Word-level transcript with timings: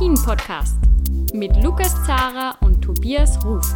Après-Ski, 0.00 0.08
der 0.08 0.16
Alpin-Podcast 0.16 0.76
mit 1.34 1.62
Lukas 1.62 1.94
Zara 2.06 2.54
und 2.62 2.80
Tobias 2.80 3.38
Ruf. 3.44 3.74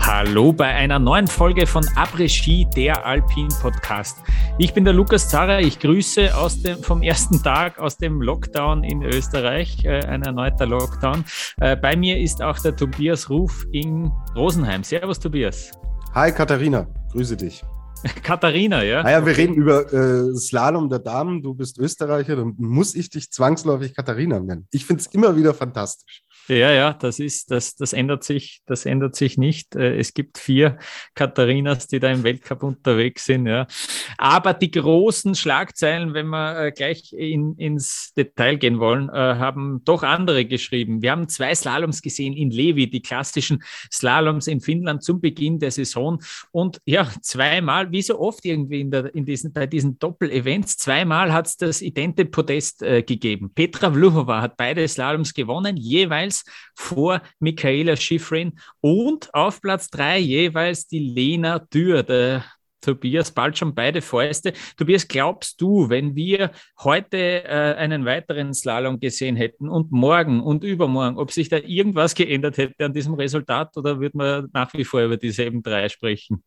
Hallo 0.00 0.52
bei 0.52 0.66
einer 0.66 0.98
neuen 0.98 1.28
Folge 1.28 1.66
von 1.66 1.84
Après-Ski, 1.94 2.66
der 2.74 3.06
Alpin-Podcast. 3.06 4.18
Ich 4.58 4.74
bin 4.74 4.84
der 4.84 4.92
Lukas 4.92 5.28
Zara, 5.28 5.60
ich 5.60 5.78
grüße 5.78 6.36
aus 6.36 6.62
dem, 6.62 6.82
vom 6.82 7.02
ersten 7.02 7.40
Tag 7.42 7.78
aus 7.78 7.96
dem 7.96 8.20
Lockdown 8.20 8.82
in 8.82 9.02
Österreich, 9.02 9.84
äh, 9.84 10.04
ein 10.06 10.22
erneuter 10.22 10.66
Lockdown. 10.66 11.24
Äh, 11.60 11.76
bei 11.76 11.94
mir 11.94 12.18
ist 12.18 12.42
auch 12.42 12.58
der 12.58 12.74
Tobias 12.74 13.30
Ruf 13.30 13.64
in 13.70 14.10
Rosenheim. 14.34 14.82
Servus 14.82 15.20
Tobias. 15.20 15.70
Hi 16.14 16.32
Katharina, 16.32 16.88
grüße 17.12 17.36
dich. 17.36 17.62
Katharina, 18.22 18.82
ja? 18.82 19.02
Naja, 19.02 19.24
wir 19.24 19.36
reden 19.36 19.54
über 19.54 19.92
äh, 19.92 20.34
Slalom 20.36 20.88
der 20.88 21.00
Damen. 21.00 21.42
Du 21.42 21.54
bist 21.54 21.78
Österreicher, 21.78 22.36
dann 22.36 22.54
muss 22.58 22.94
ich 22.94 23.10
dich 23.10 23.30
zwangsläufig 23.30 23.94
Katharina 23.94 24.40
nennen. 24.40 24.66
Ich 24.70 24.86
finde 24.86 25.02
es 25.02 25.06
immer 25.08 25.36
wieder 25.36 25.54
fantastisch. 25.54 26.22
Ja, 26.50 26.72
ja, 26.72 26.92
das 26.92 27.20
ist, 27.20 27.52
das, 27.52 27.76
das 27.76 27.92
ändert 27.92 28.24
sich, 28.24 28.60
das 28.66 28.84
ändert 28.84 29.14
sich 29.14 29.38
nicht. 29.38 29.76
Äh, 29.76 29.98
es 29.98 30.14
gibt 30.14 30.36
vier 30.36 30.78
Katharinas, 31.14 31.86
die 31.86 32.00
da 32.00 32.10
im 32.10 32.24
Weltcup 32.24 32.64
unterwegs 32.64 33.24
sind, 33.26 33.46
ja. 33.46 33.68
Aber 34.18 34.52
die 34.52 34.72
großen 34.72 35.36
Schlagzeilen, 35.36 36.12
wenn 36.12 36.26
wir 36.26 36.66
äh, 36.66 36.72
gleich 36.72 37.12
in, 37.12 37.54
ins 37.56 38.12
Detail 38.16 38.56
gehen 38.56 38.80
wollen, 38.80 39.08
äh, 39.10 39.12
haben 39.12 39.82
doch 39.84 40.02
andere 40.02 40.44
geschrieben. 40.44 41.02
Wir 41.02 41.12
haben 41.12 41.28
zwei 41.28 41.54
Slaloms 41.54 42.02
gesehen 42.02 42.32
in 42.32 42.50
Levi, 42.50 42.90
die 42.90 43.00
klassischen 43.00 43.62
Slaloms 43.92 44.48
in 44.48 44.60
Finnland 44.60 45.04
zum 45.04 45.20
Beginn 45.20 45.60
der 45.60 45.70
Saison. 45.70 46.20
Und 46.50 46.80
ja, 46.84 47.08
zweimal, 47.22 47.92
wie 47.92 48.02
so 48.02 48.18
oft 48.18 48.44
irgendwie 48.44 48.80
in, 48.80 48.90
der, 48.90 49.14
in 49.14 49.24
diesen, 49.24 49.52
bei 49.52 49.68
diesen 49.68 50.00
Doppel-Events, 50.00 50.78
zweimal 50.78 51.32
hat 51.32 51.46
es 51.46 51.56
das 51.56 51.80
idente 51.80 52.24
Podest 52.24 52.82
äh, 52.82 53.04
gegeben. 53.04 53.52
Petra 53.54 53.92
Vluhova 53.92 54.40
hat 54.42 54.56
beide 54.56 54.88
Slaloms 54.88 55.32
gewonnen, 55.32 55.76
jeweils 55.76 56.39
vor 56.74 57.22
Michaela 57.38 57.96
Schifrin 57.96 58.58
und 58.80 59.32
auf 59.34 59.60
Platz 59.60 59.88
drei 59.90 60.18
jeweils 60.18 60.86
die 60.86 61.00
Lena 61.00 61.58
Dürr, 61.58 62.02
der 62.02 62.44
Tobias 62.80 63.30
bald 63.30 63.58
schon 63.58 63.74
beide 63.74 64.00
Fäuste. 64.00 64.52
Tobias, 64.76 65.06
glaubst 65.06 65.60
du, 65.60 65.88
wenn 65.88 66.14
wir 66.14 66.50
heute 66.82 67.44
äh, 67.44 67.74
einen 67.76 68.04
weiteren 68.04 68.54
Slalom 68.54 69.00
gesehen 69.00 69.36
hätten 69.36 69.68
und 69.68 69.92
morgen 69.92 70.40
und 70.40 70.64
übermorgen, 70.64 71.18
ob 71.18 71.30
sich 71.30 71.48
da 71.48 71.58
irgendwas 71.58 72.14
geändert 72.14 72.56
hätte 72.56 72.84
an 72.84 72.92
diesem 72.92 73.14
Resultat 73.14 73.76
oder 73.76 74.00
würde 74.00 74.16
man 74.16 74.48
nach 74.52 74.72
wie 74.74 74.84
vor 74.84 75.02
über 75.02 75.16
dieselben 75.16 75.62
drei 75.62 75.88
sprechen? 75.88 76.42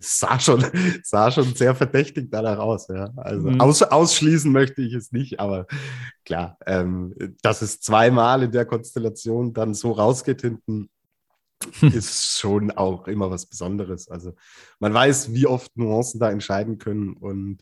Sah 0.00 0.38
schon, 0.38 0.64
sah 1.02 1.30
schon 1.30 1.54
sehr 1.54 1.74
verdächtig 1.74 2.30
danach 2.30 2.58
aus. 2.58 2.88
Ja. 2.88 3.10
Also 3.16 3.50
mhm. 3.50 3.60
aus, 3.60 3.82
ausschließen 3.82 4.50
möchte 4.50 4.82
ich 4.82 4.94
es 4.94 5.12
nicht, 5.12 5.40
aber 5.40 5.66
klar, 6.24 6.58
ähm, 6.66 7.14
dass 7.42 7.62
es 7.62 7.80
zweimal 7.80 8.42
in 8.42 8.52
der 8.52 8.64
Konstellation 8.64 9.52
dann 9.52 9.74
so 9.74 9.92
rausgeht 9.92 10.42
hinten, 10.42 10.88
ist 11.80 12.38
schon 12.38 12.70
auch 12.70 13.06
immer 13.06 13.30
was 13.30 13.46
Besonderes. 13.46 14.08
Also 14.08 14.34
man 14.80 14.92
weiß, 14.92 15.32
wie 15.32 15.46
oft 15.46 15.76
Nuancen 15.76 16.20
da 16.20 16.30
entscheiden 16.30 16.78
können 16.78 17.12
und 17.14 17.58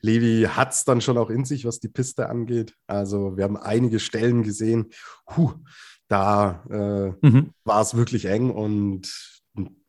Levi 0.00 0.48
hat 0.48 0.72
es 0.72 0.84
dann 0.84 1.00
schon 1.00 1.18
auch 1.18 1.30
in 1.30 1.44
sich, 1.44 1.64
was 1.64 1.80
die 1.80 1.88
Piste 1.88 2.28
angeht. 2.28 2.74
Also 2.86 3.36
wir 3.36 3.44
haben 3.44 3.56
einige 3.56 4.00
Stellen 4.00 4.42
gesehen, 4.42 4.90
huh, 5.36 5.52
da 6.08 6.64
äh, 6.70 7.26
mhm. 7.26 7.50
war 7.64 7.80
es 7.80 7.94
wirklich 7.94 8.26
eng 8.26 8.50
und 8.50 9.42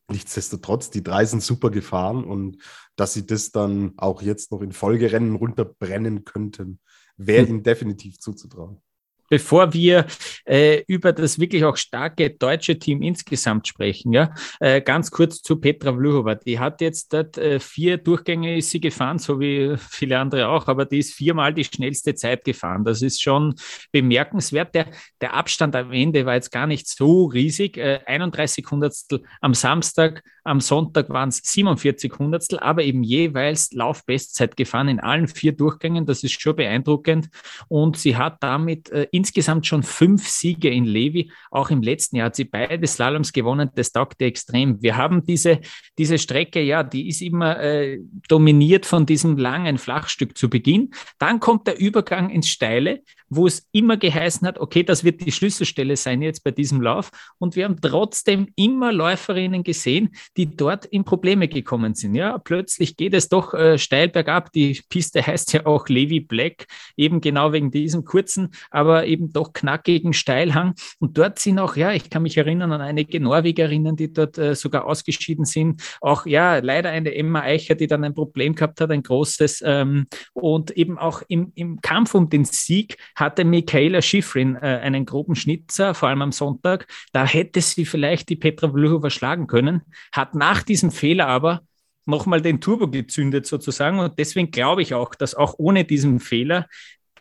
Nichtsdestotrotz, 0.10 0.92
die 0.92 1.04
drei 1.04 1.26
sind 1.26 1.42
super 1.42 1.72
gefahren 1.72 2.24
und 2.24 2.58
dass 2.96 3.14
sie 3.14 3.26
das 3.26 3.52
dann 3.52 3.94
auch 3.98 4.22
jetzt 4.22 4.52
noch 4.52 4.62
in 4.62 4.72
Folgerennen 4.72 5.36
runterbrennen 5.36 6.26
könnten, 6.26 6.80
wäre 7.18 7.44
hm. 7.44 7.50
ihnen 7.50 7.64
definitiv 7.64 8.20
zuzutrauen. 8.20 8.82
Bevor 9.30 9.74
wir 9.74 10.06
äh, 10.46 10.84
über 10.88 11.14
das 11.14 11.40
wirklich 11.40 11.64
auch 11.66 11.78
starke 11.78 12.30
deutsche 12.30 12.78
Team 12.78 13.02
insgesamt 13.02 13.68
sprechen, 13.68 14.14
ja, 14.14 14.34
äh, 14.60 14.82
ganz 14.82 15.12
kurz 15.12 15.42
zu 15.42 15.58
Petra 15.58 15.94
Vluhova. 15.94 16.36
Die 16.36 16.60
hat 16.60 16.82
jetzt 16.82 17.14
dort 17.14 17.38
äh, 17.38 17.60
vier 17.60 17.98
Durchgänge 17.98 18.58
ist 18.58 18.70
sie 18.70 18.80
gefahren, 18.80 19.18
so 19.18 19.40
wie 19.40 19.76
viele 19.78 20.20
andere 20.20 20.48
auch, 20.48 20.68
aber 20.68 20.86
die 20.86 21.00
ist 21.00 21.14
viermal 21.14 21.54
die 21.54 21.64
schnellste 21.64 22.16
Zeit 22.16 22.44
gefahren. 22.44 22.84
Das 22.84 23.02
ist 23.02 23.22
schon 23.22 23.56
bemerkenswert. 23.92 24.76
Der, 24.76 24.88
der 25.22 25.34
Abstand 25.34 25.76
am 25.76 25.92
Ende 25.92 26.26
war 26.26 26.36
jetzt 26.36 26.52
gar 26.52 26.68
nicht 26.68 26.88
so 26.88 27.26
riesig. 27.26 27.80
31 27.82 28.64
äh, 28.64 28.70
Hundertstel 28.70 29.24
am 29.42 29.54
Samstag, 29.54 30.24
am 30.44 30.62
Sonntag 30.62 31.10
waren 31.10 31.30
es 31.30 31.42
47 31.44 32.20
Hundertstel, 32.20 32.60
aber 32.60 32.84
eben 32.84 33.04
jeweils 33.04 33.72
Laufbestzeit 33.72 34.56
gefahren 34.56 34.90
in 34.90 35.00
allen 35.00 35.28
vier 35.28 35.54
Durchgängen. 35.54 36.06
Das 36.06 36.24
ist 36.24 36.40
schon 36.40 36.56
beeindruckend. 36.56 37.30
Und 37.68 37.98
sie 37.98 38.16
hat 38.16 38.38
damit 38.42 38.90
äh, 38.90 39.08
insgesamt 39.16 39.66
schon 39.66 39.84
fünf 39.84 40.28
Siege 40.28 40.70
in 40.70 40.86
Levi. 40.86 41.32
Auch 41.52 41.70
im 41.70 41.82
letzten 41.82 42.18
Jahr 42.18 42.28
hat 42.28 42.36
sie 42.36 42.46
beide 42.46 42.86
Slaloms 42.86 43.34
gewonnen. 43.34 43.70
Das 43.76 43.92
taugt 43.92 44.22
ihr 44.22 44.28
extrem. 44.28 44.82
Wir 44.82 44.98
haben 44.98 45.26
diese, 45.26 45.62
diese 45.98 46.18
Strecke, 46.18 46.62
ja, 46.62 46.84
die 46.84 47.08
ist 47.08 47.22
immer 47.22 47.60
äh, 47.60 48.00
dominiert 48.28 48.86
von 48.86 49.06
diesem 49.06 49.38
langen 49.38 49.78
Flachstück 49.78 50.38
zu 50.38 50.50
Beginn. 50.50 50.92
Dann 51.18 51.40
kommt 51.40 51.68
der 51.68 51.80
Übergang 51.80 52.30
ins 52.30 52.50
Steile, 52.50 53.02
wo 53.30 53.48
es 53.48 53.68
immer 53.72 53.98
geheißen 53.98 54.48
hat, 54.48 54.60
okay, 54.60 54.84
das 54.84 55.04
wird 55.04 55.26
die 55.26 55.32
Schlüsselstelle 55.32 55.96
sein 55.96 56.22
jetzt 56.22 56.44
bei 56.44 56.52
diesem 56.52 56.82
Lauf. 56.82 57.10
Und 57.38 57.56
wir 57.56 57.66
haben 57.66 57.80
trotzdem 57.82 58.48
immer 58.56 58.92
Läuferinnen 58.92 59.64
gesehen, 59.64 60.16
die 60.38 60.56
dort 60.56 60.86
in 60.86 61.04
Probleme 61.04 61.48
gekommen 61.48 61.96
sind. 61.96 62.16
Ja, 62.16 62.38
plötzlich 62.38 62.98
geht 62.98 63.14
es 63.14 63.30
doch 63.30 63.54
äh, 63.54 63.78
steil 63.78 64.10
bergab. 64.10 64.52
Die 64.52 64.82
Piste 64.90 65.26
heißt 65.26 65.54
ja 65.54 65.66
auch 65.66 65.88
Levi 65.88 66.20
Black, 66.20 66.68
eben 66.98 67.22
genau 67.22 67.52
wegen 67.52 67.72
diesem 67.72 68.06
kurzen, 68.06 68.52
aber 68.70 69.06
eben 69.06 69.32
doch 69.32 69.54
knackigen 69.54 70.14
Steilhang. 70.14 70.74
Und 71.00 71.18
dort 71.18 71.40
sind 71.40 71.60
auch, 71.60 71.76
ja, 71.76 71.92
ich 71.92 72.10
kann 72.10 72.24
mich 72.24 72.38
erinnern 72.38 72.72
an 72.72 72.82
einige 72.82 73.20
Norwegerinnen, 73.20 73.96
die 73.96 74.14
dort 74.14 74.38
äh, 74.38 74.56
sogar 74.56 74.86
ausgeschieden 74.86 75.46
sind. 75.46 75.82
Auch, 76.02 76.26
ja, 76.26 76.58
leider 76.58 76.90
eine 76.90 77.14
Emma 77.14 77.42
Eicher, 77.42 77.76
die 77.76 77.88
dann 77.88 78.04
ein 78.04 78.14
Problem 78.14 78.56
gehabt 78.56 78.82
hat, 78.82 78.92
ein 78.92 79.04
großes. 79.04 79.64
Ähm, 79.66 80.08
und 80.34 80.72
eben 80.72 80.98
auch 80.98 81.22
im, 81.28 81.52
im 81.56 81.82
Kampf 81.82 82.14
um 82.16 82.30
den 82.30 82.46
Sieg 82.46 82.98
hatte 83.16 83.46
Michaela 83.46 84.02
Schifrin 84.02 84.56
äh, 84.56 84.80
einen 84.82 85.06
groben 85.06 85.36
Schnitzer, 85.36 85.94
vor 85.94 86.10
allem 86.10 86.22
am 86.22 86.32
Sonntag. 86.32 86.88
Da 87.14 87.26
hätte 87.26 87.62
sie 87.62 87.86
vielleicht 87.86 88.30
die 88.30 88.36
Petra 88.36 88.70
Vlhova 88.70 89.10
schlagen 89.10 89.48
können, 89.48 89.82
hat 90.12 90.36
nach 90.36 90.64
diesem 90.64 90.92
Fehler 90.92 91.28
aber 91.28 91.62
nochmal 92.06 92.42
den 92.42 92.62
Turbo 92.62 92.88
gezündet 92.88 93.46
sozusagen. 93.46 94.00
Und 94.00 94.20
deswegen 94.20 94.52
glaube 94.52 94.82
ich 94.82 94.94
auch, 94.94 95.16
dass 95.16 95.34
auch 95.34 95.56
ohne 95.58 95.86
diesen 95.86 96.20
Fehler 96.20 96.68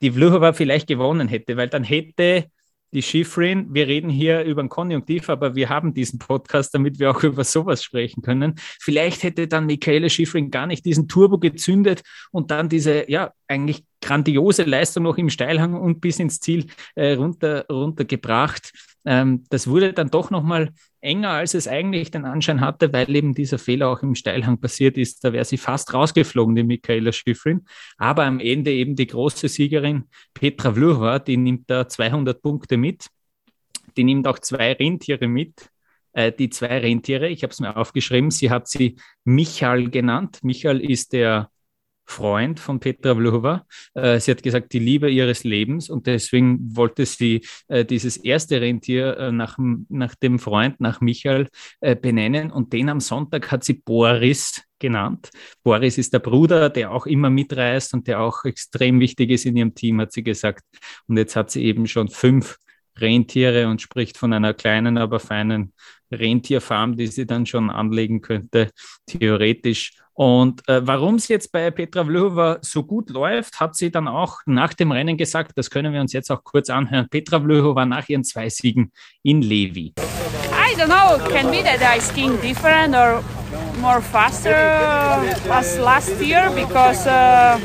die 0.03 0.10
Vlhova 0.10 0.53
vielleicht 0.53 0.88
gewonnen 0.88 1.28
hätte, 1.28 1.56
weil 1.56 1.69
dann 1.69 1.84
hätte 1.84 2.50
die 2.94 3.03
Schifrin, 3.03 3.66
wir 3.75 3.88
reden 3.88 4.09
hier 4.09 4.44
über 4.44 4.62
ein 4.62 4.69
Konjunktiv, 4.69 5.28
aber 5.28 5.55
wir 5.55 5.69
haben 5.69 5.93
diesen 5.93 6.19
Podcast, 6.19 6.75
damit 6.75 6.99
wir 6.99 7.10
auch 7.10 7.22
über 7.22 7.44
sowas 7.44 7.82
sprechen 7.82 8.22
können. 8.22 8.55
Vielleicht 8.81 9.25
hätte 9.25 9.49
dann 9.49 9.66
Michaela 9.66 10.09
Schifrin 10.09 10.50
gar 10.50 10.66
nicht 10.66 10.84
diesen 10.87 11.09
Turbo 11.09 11.38
gezündet 11.38 12.03
und 12.31 12.50
dann 12.50 12.69
diese, 12.69 13.10
ja, 13.10 13.32
eigentlich 13.49 13.84
grandiose 14.00 14.62
Leistung 14.62 15.03
noch 15.03 15.19
im 15.19 15.31
Steilhang 15.31 15.75
und 15.75 16.00
bis 16.00 16.19
ins 16.21 16.41
Ziel 16.41 16.66
äh, 16.94 17.15
runter, 17.15 17.66
runtergebracht. 17.71 18.72
Ähm, 19.05 19.45
das 19.51 19.67
wurde 19.67 19.93
dann 19.93 20.11
doch 20.11 20.31
nochmal 20.31 20.71
enger, 21.01 21.31
als 21.31 21.55
es 21.55 21.69
eigentlich 21.69 22.11
den 22.11 22.25
Anschein 22.25 22.61
hatte, 22.61 22.93
weil 22.93 23.15
eben 23.15 23.35
dieser 23.35 23.59
Fehler 23.59 23.89
auch 23.89 24.03
im 24.03 24.15
Steilhang 24.15 24.59
passiert 24.59 24.97
ist. 24.97 25.23
Da 25.25 25.33
wäre 25.33 25.45
sie 25.45 25.59
fast 25.59 25.93
rausgeflogen, 25.93 26.55
die 26.56 26.62
Michaela 26.62 27.12
Schifrin. 27.12 27.67
Aber 27.99 28.25
am 28.25 28.41
Ende 28.41 28.73
eben 28.73 28.97
die 28.97 29.06
große 29.06 29.49
Siegerin 29.49 30.05
Petra 30.33 30.73
Vlhova, 30.73 31.19
die 31.19 31.37
nimmt 31.37 31.69
da 31.69 31.89
200 31.89 32.41
Punkte 32.41 32.77
mit. 32.77 33.09
Die 33.97 34.05
nimmt 34.05 34.27
auch 34.27 34.39
zwei 34.39 34.73
Rentiere 34.73 35.29
mit. 35.29 35.71
Äh, 36.12 36.33
die 36.33 36.49
zwei 36.49 36.79
Rentiere, 36.79 37.29
ich 37.29 37.43
habe 37.43 37.53
es 37.53 37.61
mir 37.61 37.77
aufgeschrieben, 37.77 38.31
sie 38.31 38.50
hat 38.50 38.69
sie 38.69 38.97
Michal 39.25 39.91
genannt. 39.91 40.39
Michal 40.43 40.81
ist 40.81 41.12
der 41.12 41.50
Freund 42.06 42.61
von 42.61 42.81
Petra 42.81 43.15
Vlhova. 43.15 43.67
Äh, 43.95 44.21
sie 44.21 44.31
hat 44.31 44.43
gesagt, 44.43 44.73
die 44.73 44.79
Liebe 44.79 45.11
ihres 45.11 45.45
Lebens 45.45 45.91
und 45.91 46.06
deswegen 46.06 46.77
wollte 46.77 47.06
sie 47.06 47.47
äh, 47.69 47.85
dieses 47.85 48.17
erste 48.17 48.61
Rentier 48.61 49.17
äh, 49.17 49.33
nach, 49.33 49.59
nach 49.89 50.15
dem 50.15 50.39
Freund, 50.39 50.81
nach 50.81 51.01
Michael, 51.01 51.49
benennen 51.81 52.51
und 52.51 52.73
den 52.73 52.89
am 52.89 53.01
Sonntag 53.01 53.51
hat 53.51 53.65
sie 53.65 53.75
Boris 53.75 54.62
genannt. 54.79 55.31
Boris 55.62 55.99
ist 55.99 56.12
der 56.12 56.19
Bruder, 56.19 56.71
der 56.71 56.91
auch 56.93 57.06
immer 57.06 57.31
mitreist 57.31 57.95
und 57.95 58.07
der 58.07 58.21
auch 58.21 58.45
extrem 58.45 59.00
wichtig 59.00 59.31
ist 59.31 59.47
in 59.47 59.57
ihrem 59.57 59.75
Team, 59.75 60.00
hat 60.00 60.12
sie 60.12 60.23
gesagt. 60.23 60.62
Und 61.07 61.17
jetzt 61.17 61.37
hat 61.37 61.50
sie 61.50 61.65
eben 61.65 61.87
schon 61.87 62.09
fünf 62.09 62.59
Rentiere 63.00 63.69
und 63.69 63.82
spricht 63.82 64.17
von 64.19 64.32
einer 64.32 64.55
kleinen, 64.55 64.99
aber 64.99 65.20
feinen 65.20 65.73
Rentierfarm, 66.12 66.96
die 66.96 67.06
sie 67.08 67.26
dann 67.26 67.46
schon 67.46 67.70
anlegen 67.70 68.20
könnte, 68.20 68.70
theoretisch. 69.06 69.93
Und 70.12 70.67
äh, 70.69 70.87
warum 70.87 71.17
es 71.17 71.26
jetzt 71.26 71.50
bei 71.50 71.70
Petra 71.73 72.05
Vlhova 72.05 72.58
so 72.61 72.85
gut 72.85 73.11
läuft, 73.11 73.58
hat 73.58 73.75
sie 73.75 73.91
dann 73.91 74.06
auch 74.06 74.38
nach 74.46 74.73
dem 74.73 74.93
Rennen 74.93 75.17
gesagt. 75.17 75.52
Das 75.56 75.70
können 75.70 75.93
wir 75.93 76.00
uns 76.00 76.12
jetzt 76.12 76.31
auch 76.31 76.44
kurz 76.44 76.70
anhören. 76.70 77.08
Petra 77.08 77.41
Vlhova 77.41 77.85
nach 77.85 78.08
ihren 78.08 78.23
zwei 78.23 78.49
Siegen 78.49 78.93
in 79.25 79.43
Levi. 79.43 79.93
I 79.97 80.76
don't 80.76 80.87
know. 80.87 81.19
Can 81.31 81.50
be 81.50 81.62
that 81.62 81.81
I 81.82 82.00
skiing 82.00 82.40
different 82.40 82.94
or 82.94 83.25
more 83.81 84.00
faster 84.00 84.55
as 85.50 85.79
last 85.79 86.20
year 86.20 86.50
because 86.55 87.06
uh, 87.08 87.58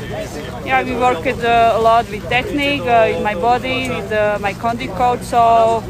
yeah 0.70 0.84
we 0.84 0.94
worked 1.06 1.26
uh, 1.26 1.78
a 1.78 1.80
lot 1.88 2.04
with 2.12 2.24
technique 2.28 2.86
uh, 2.86 3.14
in 3.14 3.20
my 3.28 3.34
body 3.48 3.78
with 3.96 4.10
uh, 4.12 4.38
my 4.46 4.52
condi 4.62 4.88
coach 5.00 5.22
so 5.34 5.82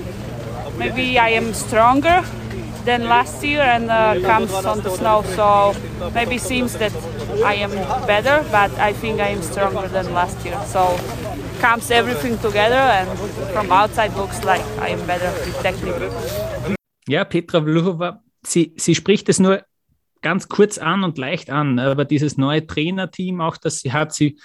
maybe 0.82 1.06
I 1.19 1.31
am 1.41 1.53
stronger 1.53 2.19
than 2.88 3.00
last 3.15 3.44
year 3.44 3.61
and 3.75 3.91
uh, 3.91 3.99
comes 4.31 4.53
on 4.73 4.79
the 4.81 4.93
snow 4.99 5.19
so 5.37 5.49
maybe 6.19 6.38
seems 6.38 6.73
that 6.82 6.94
I 7.53 7.55
am 7.67 7.73
better 8.06 8.37
but 8.59 8.71
I 8.91 8.93
think 9.00 9.21
I 9.21 9.29
am 9.37 9.43
stronger 9.43 9.87
than 9.97 10.06
last 10.21 10.38
year 10.47 10.59
so 10.75 10.82
comes 11.67 11.91
everything 11.91 12.38
together 12.38 12.85
and 12.99 13.09
from 13.53 13.67
outside 13.81 14.12
looks 14.17 14.38
like 14.50 14.65
I 14.87 14.88
am 14.97 15.03
better 15.06 15.31
with 15.44 15.56
technique. 15.62 16.11
Ja, 17.06 17.25
Petra 17.25 17.61
Vluhova, 17.61 18.23
sie, 18.43 18.73
sie 18.77 18.94
spricht 18.94 19.29
es 19.29 19.41
nur 19.41 19.62
ganz 20.23 20.49
kurz 20.49 20.79
an 20.79 21.05
und 21.05 21.19
leicht 21.19 21.50
an, 21.50 21.79
aber 21.79 22.05
dieses 22.05 22.38
neue 22.38 22.67
Trainerteam, 22.67 23.41
auch 23.41 23.56
das 23.56 23.81
sie 23.81 23.93
hat, 23.93 24.15
sie 24.15 24.38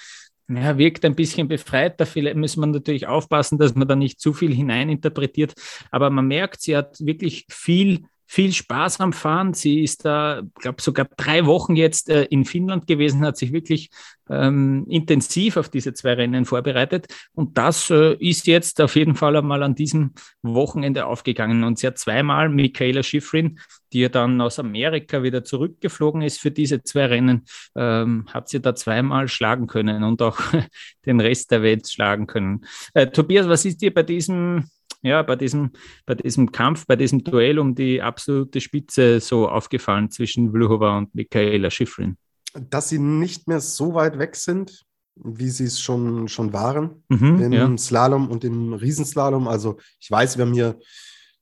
ja, 0.47 0.77
wirkt 0.77 1.05
ein 1.05 1.15
bisschen 1.15 1.47
befreit. 1.47 1.99
Da 1.99 2.05
muss 2.35 2.57
man 2.57 2.71
natürlich 2.71 3.07
aufpassen, 3.07 3.57
dass 3.57 3.75
man 3.75 3.87
da 3.87 3.95
nicht 3.95 4.19
zu 4.19 4.33
viel 4.33 4.53
hineininterpretiert. 4.53 5.53
Aber 5.91 6.09
man 6.09 6.27
merkt, 6.27 6.61
sie 6.61 6.77
hat 6.77 6.97
wirklich 6.99 7.45
viel 7.49 8.05
viel 8.27 8.51
Spaß 8.51 8.99
am 9.01 9.13
Fahren. 9.13 9.53
Sie 9.53 9.83
ist 9.83 10.05
da, 10.05 10.41
glaube 10.55 10.81
sogar 10.81 11.07
drei 11.15 11.45
Wochen 11.45 11.75
jetzt 11.75 12.09
äh, 12.09 12.23
in 12.23 12.45
Finnland 12.45 12.87
gewesen, 12.87 13.21
hat 13.21 13.37
sich 13.37 13.53
wirklich 13.53 13.89
ähm, 14.29 14.85
intensiv 14.89 15.57
auf 15.57 15.69
diese 15.69 15.93
zwei 15.93 16.13
Rennen 16.13 16.45
vorbereitet. 16.45 17.07
Und 17.33 17.57
das 17.57 17.89
äh, 17.91 18.15
ist 18.15 18.47
jetzt 18.47 18.81
auf 18.81 18.95
jeden 18.95 19.15
Fall 19.15 19.35
einmal 19.35 19.61
an 19.63 19.75
diesem 19.75 20.13
Wochenende 20.41 21.05
aufgegangen. 21.05 21.63
Und 21.63 21.79
sie 21.79 21.87
hat 21.87 21.99
zweimal 21.99 22.49
Michaela 22.49 23.03
Schifrin, 23.03 23.59
die 23.95 24.01
ja 24.01 24.09
dann 24.09 24.41
aus 24.41 24.59
Amerika 24.59 25.23
wieder 25.23 25.45
zurückgeflogen 25.45 26.21
ist 26.21 26.41
für 26.41 26.51
diese 26.51 26.83
zwei 26.83 27.05
Rennen, 27.05 27.45
ähm, 27.75 28.25
hat 28.33 28.49
sie 28.49 28.59
da 28.59 28.75
zweimal 28.75 29.29
schlagen 29.29 29.67
können 29.67 30.03
und 30.03 30.21
auch 30.21 30.37
den 31.05 31.21
Rest 31.21 31.49
der 31.51 31.61
Welt 31.61 31.89
schlagen 31.89 32.27
können. 32.27 32.65
Äh, 32.93 33.07
Tobias, 33.07 33.47
was 33.47 33.63
ist 33.63 33.81
dir 33.81 33.93
bei 33.93 34.03
diesem 34.03 34.65
ja, 35.01 35.21
bei 35.21 35.35
diesem, 35.35 35.71
bei 36.05 36.15
diesem 36.15 36.51
Kampf, 36.51 36.87
bei 36.87 36.95
diesem 36.95 37.23
Duell 37.23 37.59
um 37.59 37.75
die 37.75 38.01
absolute 38.01 38.59
Spitze 38.59 39.19
so 39.19 39.47
aufgefallen 39.47 40.09
zwischen 40.09 40.51
Vlhova 40.51 40.97
und 40.97 41.13
Michaela 41.13 41.69
Schifrin? 41.69 42.17
Dass 42.53 42.89
sie 42.89 42.97
nicht 42.97 43.47
mehr 43.47 43.61
so 43.61 43.93
weit 43.93 44.17
weg 44.17 44.35
sind, 44.35 44.83
wie 45.15 45.49
sie 45.49 45.65
es 45.65 45.79
schon, 45.79 46.27
schon 46.27 46.51
waren 46.53 47.03
mhm, 47.07 47.39
im 47.39 47.53
ja. 47.53 47.77
Slalom 47.77 48.29
und 48.29 48.43
im 48.43 48.73
Riesenslalom. 48.73 49.47
Also 49.47 49.77
ich 49.99 50.09
weiß, 50.09 50.37
wir 50.37 50.45
haben 50.45 50.53
hier, 50.53 50.79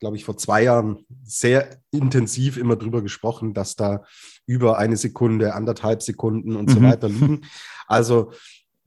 glaube 0.04 0.18
ich, 0.18 0.26
vor 0.26 0.36
zwei 0.36 0.64
Jahren 0.64 1.06
sehr 1.24 1.78
intensiv 1.90 2.58
immer 2.58 2.76
drüber 2.76 3.02
gesprochen, 3.02 3.54
dass 3.54 3.78
da 3.78 4.04
über 4.46 4.78
eine 4.78 4.98
Sekunde, 4.98 5.54
anderthalb 5.54 6.04
Sekunden 6.04 6.58
und 6.58 6.68
mhm. 6.68 6.74
so 6.74 6.82
weiter 6.84 7.08
liegen. 7.08 7.46
Also 7.88 8.34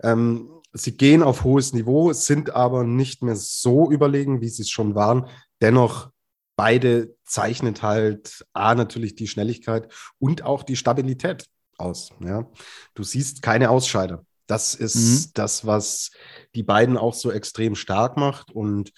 ähm, 0.02 0.50
sie 0.74 0.94
gehen 0.94 1.22
auf 1.22 1.42
hohes 1.42 1.72
Niveau, 1.72 2.12
sind 2.12 2.50
aber 2.50 2.84
nicht 2.84 3.22
mehr 3.22 3.34
so 3.34 3.90
überlegen, 3.90 4.42
wie 4.42 4.50
sie 4.50 4.60
es 4.60 4.68
schon 4.68 4.94
waren. 4.94 5.26
Dennoch, 5.62 6.10
beide 6.54 7.14
zeichnet 7.24 7.82
halt 7.82 8.44
A, 8.52 8.74
natürlich 8.74 9.14
die 9.14 9.26
Schnelligkeit 9.26 9.90
und 10.18 10.42
auch 10.42 10.64
die 10.64 10.76
Stabilität 10.76 11.46
aus. 11.78 12.10
Ja? 12.20 12.46
Du 12.94 13.04
siehst 13.04 13.40
keine 13.40 13.70
Ausscheider. 13.70 14.26
Das 14.46 14.74
ist 14.74 14.96
mhm. 14.96 15.30
das, 15.32 15.66
was 15.66 16.10
die 16.54 16.62
beiden 16.62 16.98
auch 16.98 17.14
so 17.14 17.30
extrem 17.30 17.74
stark 17.74 18.18
macht. 18.18 18.50
Und 18.50 18.92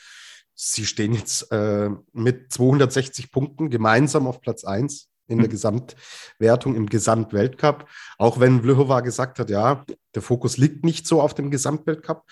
sie 0.60 0.86
stehen 0.86 1.14
jetzt 1.14 1.52
äh, 1.52 1.88
mit 2.12 2.52
260 2.52 3.30
Punkten 3.30 3.70
gemeinsam 3.70 4.26
auf 4.26 4.40
Platz 4.40 4.64
1 4.64 5.08
in 5.28 5.38
der 5.38 5.44
hm. 5.44 5.50
Gesamtwertung 5.52 6.74
im 6.74 6.88
Gesamtweltcup. 6.88 7.86
Auch 8.18 8.40
wenn 8.40 8.62
Vlhova 8.62 9.00
gesagt 9.00 9.38
hat, 9.38 9.50
ja, 9.50 9.84
der 10.14 10.22
Fokus 10.22 10.56
liegt 10.56 10.84
nicht 10.84 11.06
so 11.06 11.22
auf 11.22 11.32
dem 11.34 11.52
Gesamtweltcup. 11.52 12.24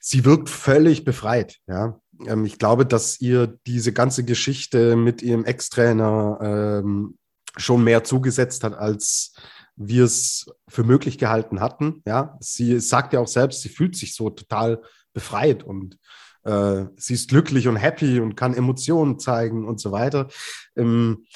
Sie 0.00 0.24
wirkt 0.24 0.48
völlig 0.48 1.04
befreit. 1.04 1.58
Ja. 1.66 2.00
Ähm, 2.26 2.46
ich 2.46 2.58
glaube, 2.58 2.86
dass 2.86 3.20
ihr 3.20 3.58
diese 3.66 3.92
ganze 3.92 4.24
Geschichte 4.24 4.96
mit 4.96 5.20
ihrem 5.20 5.44
Ex-Trainer 5.44 6.38
ähm, 6.82 7.18
schon 7.58 7.84
mehr 7.84 8.02
zugesetzt 8.02 8.64
hat, 8.64 8.72
als 8.72 9.34
wir 9.76 10.04
es 10.04 10.46
für 10.68 10.84
möglich 10.84 11.18
gehalten 11.18 11.60
hatten. 11.60 12.02
Ja, 12.06 12.38
sie 12.40 12.80
sagt 12.80 13.12
ja 13.12 13.20
auch 13.20 13.28
selbst, 13.28 13.60
sie 13.60 13.68
fühlt 13.68 13.94
sich 13.94 14.14
so 14.14 14.30
total 14.30 14.80
befreit 15.12 15.62
und 15.62 15.98
äh, 16.44 16.84
sie 16.96 17.14
ist 17.14 17.28
glücklich 17.28 17.68
und 17.68 17.76
happy 17.76 18.20
und 18.20 18.36
kann 18.36 18.54
Emotionen 18.54 19.18
zeigen 19.18 19.66
und 19.66 19.80
so 19.80 19.92
weiter. 19.92 20.28
Ähm, 20.76 21.26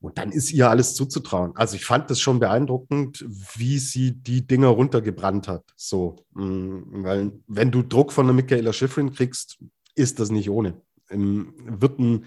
und 0.00 0.18
dann 0.18 0.32
ist 0.32 0.52
ihr 0.52 0.68
alles 0.68 0.96
zuzutrauen. 0.96 1.52
Also 1.54 1.76
ich 1.76 1.84
fand 1.84 2.10
das 2.10 2.20
schon 2.20 2.40
beeindruckend, 2.40 3.24
wie 3.56 3.78
sie 3.78 4.12
die 4.12 4.44
Dinger 4.44 4.68
runtergebrannt 4.68 5.46
hat. 5.46 5.62
So, 5.76 6.24
mm, 6.32 7.04
weil 7.04 7.32
wenn 7.46 7.70
du 7.70 7.82
Druck 7.82 8.12
von 8.12 8.26
der 8.26 8.34
Michaela 8.34 8.72
Schifrin 8.72 9.12
kriegst, 9.12 9.58
ist 9.94 10.18
das 10.18 10.30
nicht 10.30 10.50
ohne. 10.50 10.80
Wird 11.08 12.00
ein 12.00 12.26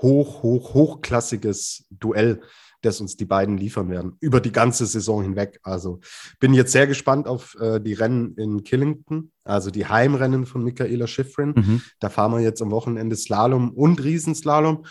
hoch, 0.00 0.42
hoch, 0.44 0.74
hochklassiges 0.74 1.86
Duell, 1.90 2.40
das 2.82 3.00
uns 3.00 3.16
die 3.16 3.24
beiden 3.24 3.56
liefern 3.56 3.90
werden, 3.90 4.16
über 4.20 4.40
die 4.40 4.52
ganze 4.52 4.86
Saison 4.86 5.22
hinweg. 5.22 5.58
Also 5.62 6.00
bin 6.40 6.54
jetzt 6.54 6.72
sehr 6.72 6.86
gespannt 6.86 7.26
auf 7.26 7.56
äh, 7.60 7.80
die 7.80 7.94
Rennen 7.94 8.34
in 8.36 8.64
Killington, 8.64 9.32
also 9.44 9.70
die 9.70 9.86
Heimrennen 9.86 10.46
von 10.46 10.62
Michaela 10.62 11.06
Schifrin. 11.06 11.54
Mhm. 11.56 11.82
Da 12.00 12.08
fahren 12.08 12.32
wir 12.32 12.40
jetzt 12.40 12.62
am 12.62 12.70
Wochenende 12.70 13.16
Slalom 13.16 13.70
und 13.70 14.02
Riesenslalom. 14.02 14.84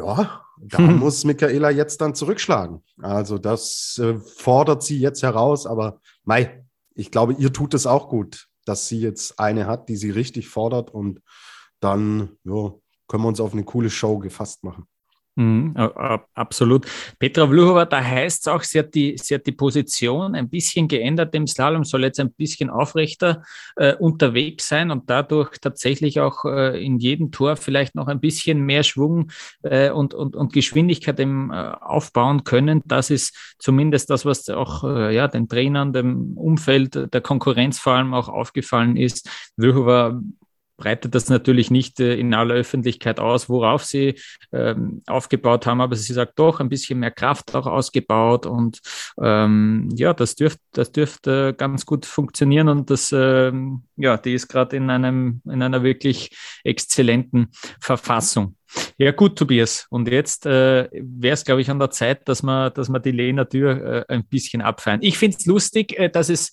Ja, 0.00 0.44
da 0.60 0.78
hm. 0.78 0.98
muss 0.98 1.24
Michaela 1.24 1.70
jetzt 1.70 2.00
dann 2.00 2.14
zurückschlagen. 2.14 2.84
Also 3.02 3.36
das 3.36 3.98
äh, 4.00 4.14
fordert 4.18 4.84
sie 4.84 5.00
jetzt 5.00 5.24
heraus, 5.24 5.66
aber 5.66 6.00
Mai, 6.24 6.64
ich 6.94 7.10
glaube, 7.10 7.32
ihr 7.32 7.52
tut 7.52 7.74
es 7.74 7.86
auch 7.86 8.08
gut, 8.08 8.46
dass 8.64 8.86
sie 8.86 9.00
jetzt 9.00 9.40
eine 9.40 9.66
hat, 9.66 9.88
die 9.88 9.96
sie 9.96 10.10
richtig 10.10 10.48
fordert 10.48 10.90
und 10.92 11.20
dann 11.80 12.36
ja, 12.44 12.72
können 13.08 13.24
wir 13.24 13.28
uns 13.28 13.40
auf 13.40 13.52
eine 13.52 13.64
coole 13.64 13.90
Show 13.90 14.18
gefasst 14.18 14.62
machen. 14.62 14.86
Mhm, 15.38 15.76
absolut. 16.34 16.84
Petra 17.20 17.46
Vluhova, 17.46 17.84
da 17.84 18.02
heißt 18.02 18.40
es 18.40 18.48
auch, 18.48 18.64
sie 18.64 18.80
hat, 18.80 18.92
die, 18.92 19.16
sie 19.16 19.36
hat 19.36 19.46
die 19.46 19.52
Position 19.52 20.34
ein 20.34 20.48
bisschen 20.48 20.88
geändert 20.88 21.32
im 21.36 21.46
Slalom, 21.46 21.84
soll 21.84 22.02
jetzt 22.02 22.18
ein 22.18 22.32
bisschen 22.32 22.70
aufrechter 22.70 23.44
äh, 23.76 23.94
unterwegs 23.94 24.66
sein 24.66 24.90
und 24.90 25.08
dadurch 25.08 25.58
tatsächlich 25.60 26.18
auch 26.18 26.44
äh, 26.44 26.84
in 26.84 26.98
jedem 26.98 27.30
Tor 27.30 27.54
vielleicht 27.54 27.94
noch 27.94 28.08
ein 28.08 28.18
bisschen 28.18 28.62
mehr 28.62 28.82
Schwung 28.82 29.30
äh, 29.62 29.90
und, 29.90 30.12
und, 30.12 30.34
und 30.34 30.52
Geschwindigkeit 30.52 31.20
im, 31.20 31.52
äh, 31.52 31.54
aufbauen 31.54 32.42
können. 32.42 32.82
Das 32.86 33.08
ist 33.08 33.54
zumindest 33.60 34.10
das, 34.10 34.24
was 34.24 34.48
auch 34.48 34.82
äh, 34.82 35.14
ja, 35.14 35.28
den 35.28 35.48
Trainern, 35.48 35.92
dem 35.92 36.36
Umfeld, 36.36 37.14
der 37.14 37.20
Konkurrenz 37.20 37.78
vor 37.78 37.92
allem 37.92 38.12
auch 38.12 38.28
aufgefallen 38.28 38.96
ist. 38.96 39.30
Vluhova 39.56 40.20
breitet 40.78 41.14
das 41.14 41.28
natürlich 41.28 41.70
nicht 41.70 42.00
äh, 42.00 42.14
in 42.14 42.32
aller 42.32 42.54
Öffentlichkeit 42.54 43.20
aus, 43.20 43.50
worauf 43.50 43.84
sie 43.84 44.14
ähm, 44.52 45.02
aufgebaut 45.06 45.66
haben, 45.66 45.82
aber 45.82 45.96
sie 45.96 46.14
sagt 46.14 46.38
doch 46.38 46.60
ein 46.60 46.70
bisschen 46.70 47.00
mehr 47.00 47.10
Kraft 47.10 47.54
auch 47.54 47.66
ausgebaut 47.66 48.46
und 48.46 48.80
ähm, 49.20 49.90
ja, 49.94 50.14
das 50.14 50.36
dürfte 50.36 50.62
das 50.72 50.92
dürfte 50.92 51.52
ganz 51.52 51.84
gut 51.84 52.06
funktionieren 52.06 52.68
und 52.68 52.88
das 52.88 53.12
ähm, 53.12 53.82
ja, 53.96 54.16
die 54.16 54.32
ist 54.32 54.48
gerade 54.48 54.76
in 54.76 54.88
einem 54.88 55.42
in 55.44 55.62
einer 55.62 55.82
wirklich 55.82 56.30
exzellenten 56.64 57.48
Verfassung. 57.80 58.54
Ja, 58.98 59.12
gut, 59.12 59.36
Tobias. 59.36 59.86
Und 59.90 60.08
jetzt 60.08 60.44
äh, 60.46 60.88
wäre 60.92 61.34
es, 61.34 61.44
glaube 61.44 61.60
ich, 61.62 61.70
an 61.70 61.78
der 61.78 61.90
Zeit, 61.90 62.28
dass 62.28 62.42
wir, 62.42 62.70
dass 62.70 62.90
wir 62.90 63.00
die 63.00 63.12
Lena 63.12 63.46
Tür 63.46 64.06
äh, 64.08 64.14
ein 64.14 64.26
bisschen 64.26 64.60
abfeiern. 64.60 65.00
Ich 65.02 65.16
finde 65.16 65.38
es 65.38 65.46
lustig, 65.46 65.98
äh, 65.98 66.10
dass 66.10 66.28
es 66.28 66.52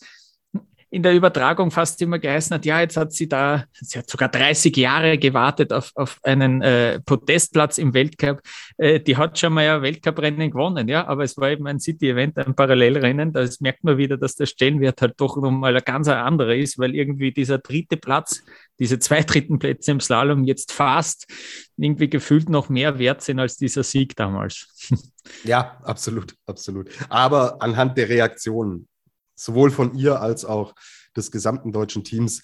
in 0.95 1.03
der 1.03 1.13
Übertragung 1.13 1.71
fast 1.71 2.01
immer 2.01 2.19
geheißen 2.19 2.53
hat, 2.53 2.65
ja, 2.65 2.79
jetzt 2.79 2.95
hat 2.95 3.11
sie 3.11 3.27
da, 3.27 3.65
sie 3.73 3.99
hat 3.99 4.09
sogar 4.09 4.29
30 4.29 4.77
Jahre 4.77 5.17
gewartet 5.17 5.73
auf, 5.73 5.91
auf 5.93 6.19
einen 6.23 6.61
äh, 6.61 7.01
Podestplatz 7.01 7.77
im 7.79 7.93
Weltcup. 7.93 8.41
Äh, 8.77 9.01
die 9.01 9.17
hat 9.17 9.37
schon 9.37 9.51
mal 9.51 9.65
ja 9.65 9.81
Weltcuprennen 9.81 10.51
gewonnen, 10.51 10.87
ja, 10.87 11.05
aber 11.05 11.25
es 11.25 11.35
war 11.35 11.49
eben 11.49 11.67
ein 11.67 11.81
City-Event, 11.81 12.37
ein 12.37 12.55
Parallelrennen. 12.55 13.33
Da 13.33 13.45
merkt 13.59 13.83
man 13.83 13.97
wieder, 13.97 14.15
dass 14.15 14.35
der 14.35 14.45
Stellenwert 14.45 15.01
halt 15.01 15.15
doch 15.17 15.35
nochmal 15.35 15.75
ein 15.75 15.83
ganz 15.83 16.07
anderer 16.07 16.55
ist, 16.55 16.79
weil 16.79 16.95
irgendwie 16.95 17.33
dieser 17.33 17.57
dritte 17.57 17.97
Platz, 17.97 18.41
diese 18.79 18.97
zwei 18.97 19.21
dritten 19.23 19.59
Plätze 19.59 19.91
im 19.91 19.99
Slalom 19.99 20.45
jetzt 20.45 20.71
fast 20.71 21.27
irgendwie 21.75 22.09
gefühlt 22.09 22.47
noch 22.47 22.69
mehr 22.69 22.99
wert 22.99 23.21
sind 23.21 23.39
als 23.39 23.57
dieser 23.57 23.83
Sieg 23.83 24.15
damals. 24.15 24.67
Ja, 25.43 25.79
absolut, 25.81 26.35
absolut. 26.45 26.87
Aber 27.09 27.59
anhand 27.59 27.97
der 27.97 28.09
Reaktionen 28.09 28.87
sowohl 29.35 29.71
von 29.71 29.95
ihr 29.95 30.21
als 30.21 30.45
auch 30.45 30.73
des 31.15 31.31
gesamten 31.31 31.71
deutschen 31.71 32.03
Teams 32.03 32.43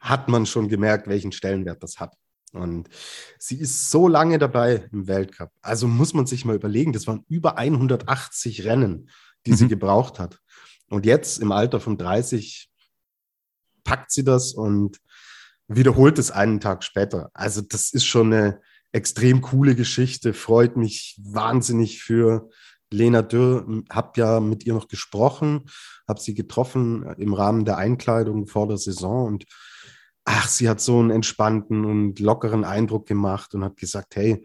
hat 0.00 0.28
man 0.28 0.46
schon 0.46 0.68
gemerkt, 0.68 1.08
welchen 1.08 1.32
Stellenwert 1.32 1.82
das 1.82 2.00
hat. 2.00 2.14
Und 2.52 2.88
sie 3.38 3.58
ist 3.58 3.90
so 3.90 4.08
lange 4.08 4.38
dabei 4.38 4.88
im 4.92 5.06
Weltcup. 5.06 5.50
Also 5.62 5.86
muss 5.86 6.14
man 6.14 6.26
sich 6.26 6.44
mal 6.44 6.56
überlegen, 6.56 6.92
das 6.92 7.06
waren 7.06 7.24
über 7.28 7.58
180 7.58 8.64
Rennen, 8.64 9.10
die 9.46 9.52
mhm. 9.52 9.56
sie 9.56 9.68
gebraucht 9.68 10.18
hat. 10.18 10.40
Und 10.88 11.06
jetzt 11.06 11.38
im 11.38 11.52
Alter 11.52 11.78
von 11.78 11.96
30 11.96 12.68
packt 13.84 14.10
sie 14.10 14.24
das 14.24 14.52
und 14.52 14.98
wiederholt 15.68 16.18
es 16.18 16.32
einen 16.32 16.58
Tag 16.58 16.82
später. 16.82 17.30
Also 17.32 17.60
das 17.60 17.92
ist 17.92 18.04
schon 18.04 18.32
eine 18.32 18.60
extrem 18.92 19.40
coole 19.40 19.76
Geschichte, 19.76 20.34
freut 20.34 20.76
mich 20.76 21.16
wahnsinnig 21.22 22.02
für 22.02 22.50
Lena 22.92 23.22
Dürr, 23.22 23.66
habt 23.90 24.16
ja 24.16 24.40
mit 24.40 24.66
ihr 24.66 24.74
noch 24.74 24.88
gesprochen, 24.88 25.64
habe 26.08 26.20
sie 26.20 26.34
getroffen 26.34 27.04
im 27.18 27.34
Rahmen 27.34 27.64
der 27.64 27.78
Einkleidung 27.78 28.46
vor 28.46 28.66
der 28.68 28.78
Saison 28.78 29.26
und 29.26 29.44
ach, 30.24 30.48
sie 30.48 30.68
hat 30.68 30.80
so 30.80 30.98
einen 30.98 31.10
entspannten 31.10 31.84
und 31.84 32.18
lockeren 32.20 32.64
Eindruck 32.64 33.06
gemacht 33.06 33.54
und 33.54 33.64
hat 33.64 33.76
gesagt, 33.76 34.16
hey, 34.16 34.44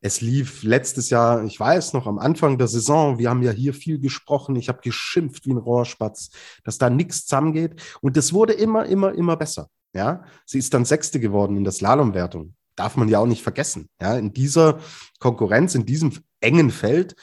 es 0.00 0.20
lief 0.20 0.62
letztes 0.64 1.08
Jahr, 1.08 1.42
ich 1.44 1.58
weiß 1.58 1.94
noch, 1.94 2.06
am 2.06 2.18
Anfang 2.18 2.58
der 2.58 2.68
Saison, 2.68 3.18
wir 3.18 3.30
haben 3.30 3.42
ja 3.42 3.52
hier 3.52 3.72
viel 3.72 3.98
gesprochen, 3.98 4.54
ich 4.54 4.68
habe 4.68 4.82
geschimpft 4.82 5.46
wie 5.46 5.52
ein 5.52 5.56
Rohrspatz, 5.56 6.28
dass 6.62 6.76
da 6.76 6.90
nichts 6.90 7.24
zusammengeht. 7.24 7.80
Und 8.02 8.14
es 8.18 8.34
wurde 8.34 8.52
immer, 8.52 8.84
immer, 8.84 9.14
immer 9.14 9.38
besser. 9.38 9.70
Ja, 9.94 10.24
sie 10.44 10.58
ist 10.58 10.74
dann 10.74 10.84
Sechste 10.84 11.20
geworden 11.20 11.56
in 11.56 11.64
der 11.64 11.72
Slalomwertung. 11.72 12.54
Darf 12.76 12.96
man 12.96 13.08
ja 13.08 13.20
auch 13.20 13.26
nicht 13.26 13.42
vergessen. 13.42 13.88
Ja, 13.98 14.18
in 14.18 14.34
dieser 14.34 14.78
Konkurrenz, 15.20 15.74
in 15.74 15.86
diesem 15.86 16.12
engen 16.40 16.70
Feld 16.70 17.16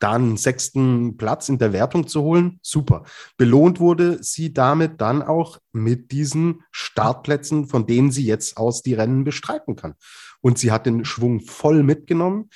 dann 0.00 0.22
einen 0.22 0.36
sechsten 0.36 1.16
Platz 1.16 1.48
in 1.48 1.58
der 1.58 1.72
Wertung 1.72 2.06
zu 2.06 2.22
holen, 2.22 2.58
super. 2.62 3.04
Belohnt 3.36 3.80
wurde 3.80 4.22
sie 4.22 4.52
damit 4.52 5.00
dann 5.00 5.22
auch 5.22 5.58
mit 5.72 6.12
diesen 6.12 6.62
Startplätzen, 6.70 7.68
von 7.68 7.86
denen 7.86 8.10
sie 8.10 8.24
jetzt 8.24 8.56
aus 8.56 8.82
die 8.82 8.94
Rennen 8.94 9.24
bestreiten 9.24 9.76
kann. 9.76 9.94
Und 10.40 10.58
sie 10.58 10.72
hat 10.72 10.86
den 10.86 11.04
Schwung 11.04 11.40
voll 11.40 11.82
mitgenommen 11.82 12.50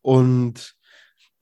und 0.00 0.76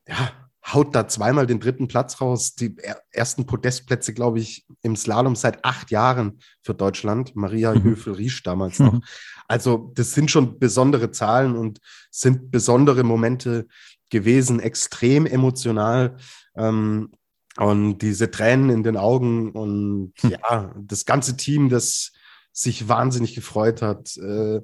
ja, 0.09 0.33
haut 0.73 0.95
da 0.95 1.09
zweimal 1.09 1.47
den 1.47 1.61
dritten 1.61 1.89
Platz 1.89 2.21
raus. 2.21 2.55
Die 2.55 2.77
ersten 3.11 3.47
Podestplätze, 3.47 4.13
glaube 4.15 4.39
ich, 4.39 4.67
im 4.83 4.97
Slalom 4.97 5.37
seit 5.37 5.65
acht 5.65 5.91
Jahren 5.91 6.41
für 6.63 6.75
Deutschland. 6.75 7.35
Maria 7.35 7.75
mhm. 7.75 7.83
Höfel-Riesch 7.83 8.43
damals 8.43 8.79
noch. 8.79 9.01
Also 9.49 9.91
das 9.97 10.13
sind 10.13 10.31
schon 10.31 10.61
besondere 10.61 11.11
Zahlen 11.11 11.57
und 11.57 11.81
sind 12.13 12.53
besondere 12.53 13.03
Momente, 13.03 13.67
gewesen, 14.11 14.61
extrem 14.61 15.27
emotional. 15.27 16.17
Ähm, 16.57 17.11
und 17.57 17.99
diese 17.99 18.31
Tränen 18.31 18.71
in 18.71 18.83
den 18.83 18.97
Augen 18.97 19.53
und 19.53 20.13
hm. 20.21 20.31
ja, 20.31 20.75
das 20.77 21.05
ganze 21.05 21.37
Team, 21.37 21.69
das 21.69 22.13
sich 22.53 22.89
wahnsinnig 22.89 23.35
gefreut 23.35 23.83
hat, 23.83 24.17
äh, 24.17 24.61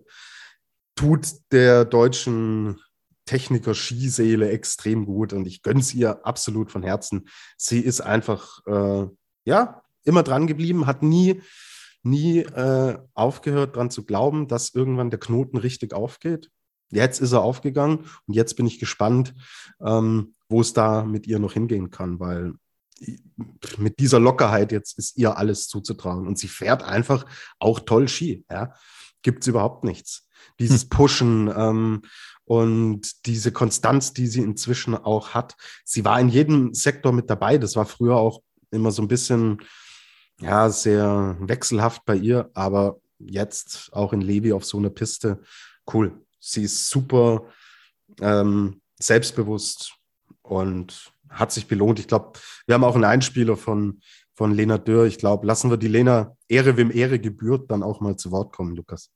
tut 0.95 1.27
der 1.53 1.85
deutschen 1.85 2.81
Techniker 3.27 3.75
Skiseele 3.75 4.51
extrem 4.51 5.05
gut 5.05 5.33
und 5.33 5.47
ich 5.47 5.63
gönne 5.63 5.81
es 5.81 5.93
ihr 5.95 6.25
absolut 6.25 6.71
von 6.71 6.83
Herzen. 6.83 7.29
Sie 7.57 7.81
ist 7.81 8.01
einfach, 8.01 8.65
äh, 8.67 9.07
ja, 9.45 9.83
immer 10.05 10.23
dran 10.23 10.47
geblieben, 10.47 10.87
hat 10.87 11.03
nie, 11.03 11.43
nie 12.03 12.39
äh, 12.39 12.99
aufgehört 13.15 13.77
dran 13.77 13.91
zu 13.91 14.05
glauben, 14.05 14.47
dass 14.47 14.75
irgendwann 14.75 15.11
der 15.11 15.19
Knoten 15.19 15.57
richtig 15.57 15.93
aufgeht. 15.93 16.51
Jetzt 16.91 17.21
ist 17.21 17.33
er 17.33 17.43
aufgegangen 17.43 18.05
und 18.27 18.35
jetzt 18.35 18.55
bin 18.55 18.67
ich 18.67 18.79
gespannt, 18.79 19.35
ähm, 19.81 20.35
wo 20.49 20.61
es 20.61 20.73
da 20.73 21.05
mit 21.05 21.27
ihr 21.27 21.39
noch 21.39 21.53
hingehen 21.53 21.91
kann, 21.91 22.21
weil 22.21 22.55
mit 23.77 23.99
dieser 23.99 24.21
Lockerheit 24.21 24.73
jetzt 24.73 24.99
ist 24.99 25.17
ihr 25.19 25.37
alles 25.37 25.69
zuzutrauen 25.69 26.27
und 26.27 26.39
sie 26.39 26.49
fährt 26.49 26.83
einfach 26.83 27.27
auch 27.59 27.81
toll 27.81 28.09
Ski. 28.09 28.45
Ja? 28.51 28.75
Gibt 29.23 29.43
es 29.43 29.49
überhaupt 29.49 29.85
nichts. 29.85 30.29
Dieses 30.59 30.83
hm. 30.83 30.89
Pushen 30.89 31.53
ähm, 31.55 32.03
und 32.45 33.27
diese 33.27 33.53
Konstanz, 33.53 34.13
die 34.13 34.29
sie 34.29 34.43
inzwischen 34.43 34.95
auch 34.95 35.31
hat. 35.31 35.57
Sie 35.85 36.05
war 36.05 36.21
in 36.21 36.29
jedem 36.29 36.73
Sektor 36.73 37.13
mit 37.13 37.29
dabei. 37.29 37.59
Das 37.59 37.75
war 37.77 37.85
früher 37.85 38.17
auch 38.17 38.43
immer 38.71 38.93
so 38.93 39.03
ein 39.03 39.09
bisschen, 39.09 39.59
ja, 40.41 40.71
sehr 40.71 41.37
wechselhaft 41.41 42.05
bei 42.05 42.15
ihr, 42.15 42.51
aber 42.55 43.01
jetzt 43.19 43.91
auch 43.93 44.13
in 44.13 44.21
Levi 44.21 44.53
auf 44.53 44.65
so 44.65 44.79
einer 44.79 44.91
Piste, 44.91 45.43
cool 45.93 46.26
sie 46.47 46.63
ist 46.63 46.89
super 46.89 47.45
ähm, 48.21 48.81
selbstbewusst 48.99 49.95
und 50.43 51.13
hat 51.29 51.53
sich 51.53 51.67
belohnt. 51.67 51.99
Ich 51.99 52.09
glaube, 52.09 52.39
wir 52.67 52.75
haben 52.75 52.85
auch 52.85 52.95
einen 52.95 53.05
Einspieler 53.05 53.57
von, 53.57 54.01
von 54.35 54.55
Lena 54.55 54.79
Dürr. 54.79 55.07
Ich 55.07 55.19
glaube, 55.19 55.47
lassen 55.47 55.71
wir 55.71 55.77
die 55.77 55.89
Lena 55.89 56.37
Ehre, 56.49 56.77
wem 56.77 56.91
Ehre 56.91 57.19
gebührt, 57.19 57.71
dann 57.71 57.83
auch 57.83 58.01
mal 58.01 58.17
zu 58.17 58.31
Wort 58.31 58.53
kommen, 58.53 58.77
Lukas. 58.77 59.11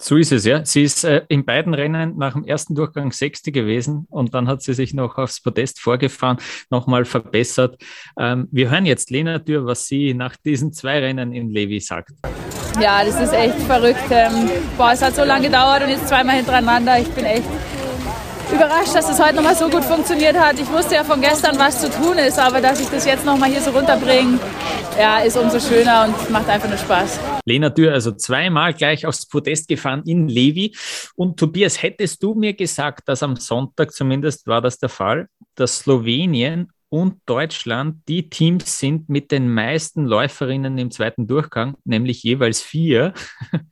So 0.00 0.16
ist 0.16 0.32
es, 0.32 0.44
ja. 0.44 0.64
Sie 0.64 0.82
ist 0.82 1.04
äh, 1.04 1.22
in 1.28 1.44
beiden 1.44 1.74
Rennen 1.74 2.16
nach 2.16 2.32
dem 2.32 2.44
ersten 2.44 2.74
Durchgang 2.74 3.12
Sechste 3.12 3.52
gewesen 3.52 4.06
und 4.10 4.34
dann 4.34 4.48
hat 4.48 4.62
sie 4.62 4.74
sich 4.74 4.94
noch 4.94 5.18
aufs 5.18 5.40
Podest 5.42 5.80
vorgefahren, 5.80 6.38
nochmal 6.70 7.04
verbessert. 7.04 7.76
Ähm, 8.18 8.48
wir 8.50 8.70
hören 8.70 8.86
jetzt 8.86 9.10
Lena 9.10 9.38
Dürr, 9.38 9.66
was 9.66 9.86
sie 9.86 10.14
nach 10.14 10.34
diesen 10.36 10.72
zwei 10.72 10.98
Rennen 10.98 11.32
in 11.32 11.50
Levi 11.50 11.78
sagt. 11.78 12.12
Ja, 12.80 13.04
das 13.04 13.20
ist 13.20 13.34
echt 13.34 13.58
verrückt. 13.60 14.04
Ähm, 14.10 14.50
boah, 14.78 14.92
es 14.92 15.02
hat 15.02 15.14
so 15.14 15.24
lange 15.24 15.46
gedauert 15.46 15.82
und 15.82 15.90
jetzt 15.90 16.08
zweimal 16.08 16.36
hintereinander. 16.36 16.98
Ich 16.98 17.08
bin 17.08 17.26
echt 17.26 17.44
überrascht, 18.52 18.94
dass 18.94 19.08
es 19.10 19.22
heute 19.22 19.36
nochmal 19.36 19.56
so 19.56 19.68
gut 19.68 19.84
funktioniert 19.84 20.38
hat. 20.38 20.58
Ich 20.58 20.70
wusste 20.70 20.94
ja 20.94 21.04
von 21.04 21.20
gestern, 21.20 21.58
was 21.58 21.80
zu 21.80 21.90
tun 21.90 22.18
ist, 22.18 22.38
aber 22.38 22.60
dass 22.60 22.80
ich 22.80 22.88
das 22.88 23.04
jetzt 23.04 23.24
nochmal 23.24 23.50
hier 23.50 23.60
so 23.60 23.70
runterbringe, 23.70 24.38
ja, 24.98 25.18
ist 25.18 25.36
umso 25.36 25.60
schöner 25.60 26.06
und 26.06 26.30
macht 26.30 26.48
einfach 26.48 26.68
nur 26.68 26.78
Spaß. 26.78 27.18
Lena 27.44 27.70
Dürr, 27.70 27.92
also 27.92 28.12
zweimal 28.12 28.74
gleich 28.74 29.06
aufs 29.06 29.26
Podest 29.26 29.68
gefahren 29.68 30.02
in 30.06 30.28
Levi. 30.28 30.74
Und 31.14 31.38
Tobias, 31.38 31.82
hättest 31.82 32.22
du 32.22 32.34
mir 32.34 32.54
gesagt, 32.54 33.08
dass 33.08 33.22
am 33.22 33.36
Sonntag 33.36 33.92
zumindest 33.92 34.46
war 34.46 34.60
das 34.60 34.78
der 34.78 34.88
Fall, 34.88 35.28
dass 35.54 35.80
Slowenien 35.80 36.70
und 36.92 37.22
Deutschland 37.24 38.06
die 38.06 38.28
Teams 38.28 38.78
sind 38.78 39.08
mit 39.08 39.30
den 39.30 39.48
meisten 39.48 40.04
Läuferinnen 40.04 40.76
im 40.76 40.90
zweiten 40.90 41.26
Durchgang, 41.26 41.74
nämlich 41.84 42.22
jeweils 42.22 42.60
vier. 42.60 43.14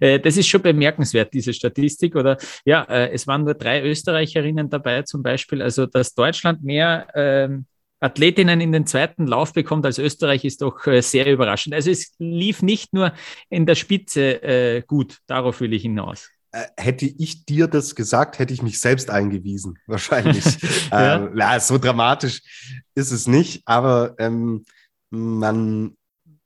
Äh, 0.00 0.18
das 0.18 0.36
ist 0.36 0.48
schon 0.48 0.62
bemerkenswert, 0.62 1.32
diese 1.32 1.52
Statistik. 1.52 2.16
Oder 2.16 2.38
ja, 2.64 2.82
äh, 2.82 3.12
es 3.12 3.28
waren 3.28 3.44
nur 3.44 3.54
drei 3.54 3.84
Österreicherinnen 3.84 4.68
dabei 4.68 5.02
zum 5.02 5.22
Beispiel. 5.22 5.62
Also, 5.62 5.86
dass 5.86 6.12
Deutschland 6.12 6.64
mehr 6.64 7.06
ähm, 7.14 7.66
Athletinnen 8.00 8.60
in 8.60 8.72
den 8.72 8.86
zweiten 8.86 9.26
Lauf 9.26 9.52
bekommt 9.52 9.86
als 9.86 9.98
Österreich, 9.98 10.44
ist 10.44 10.62
doch 10.62 10.86
äh, 10.86 11.00
sehr 11.00 11.30
überraschend. 11.32 11.74
Also 11.74 11.90
es 11.90 12.12
lief 12.18 12.62
nicht 12.62 12.92
nur 12.92 13.12
in 13.48 13.66
der 13.66 13.74
Spitze 13.74 14.42
äh, 14.42 14.82
gut, 14.86 15.18
darauf 15.26 15.60
will 15.60 15.72
ich 15.72 15.82
hinaus. 15.82 16.30
Äh, 16.52 16.66
hätte 16.76 17.06
ich 17.06 17.44
dir 17.46 17.66
das 17.68 17.94
gesagt, 17.94 18.38
hätte 18.38 18.54
ich 18.54 18.62
mich 18.62 18.80
selbst 18.80 19.10
eingewiesen, 19.10 19.78
wahrscheinlich. 19.86 20.44
ja. 20.90 21.16
Ähm, 21.16 21.36
ja, 21.36 21.58
so 21.60 21.78
dramatisch 21.78 22.42
ist 22.94 23.12
es 23.12 23.26
nicht, 23.26 23.62
aber 23.66 24.14
ähm, 24.18 24.64
man 25.10 25.96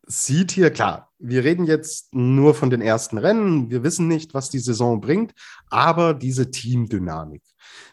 sieht 0.06 0.52
hier, 0.52 0.70
klar, 0.70 1.10
wir 1.18 1.44
reden 1.44 1.66
jetzt 1.66 2.14
nur 2.14 2.54
von 2.54 2.70
den 2.70 2.80
ersten 2.80 3.18
Rennen, 3.18 3.70
wir 3.70 3.82
wissen 3.82 4.08
nicht, 4.08 4.34
was 4.34 4.50
die 4.50 4.58
Saison 4.58 5.00
bringt, 5.00 5.32
aber 5.68 6.14
diese 6.14 6.50
Teamdynamik, 6.50 7.42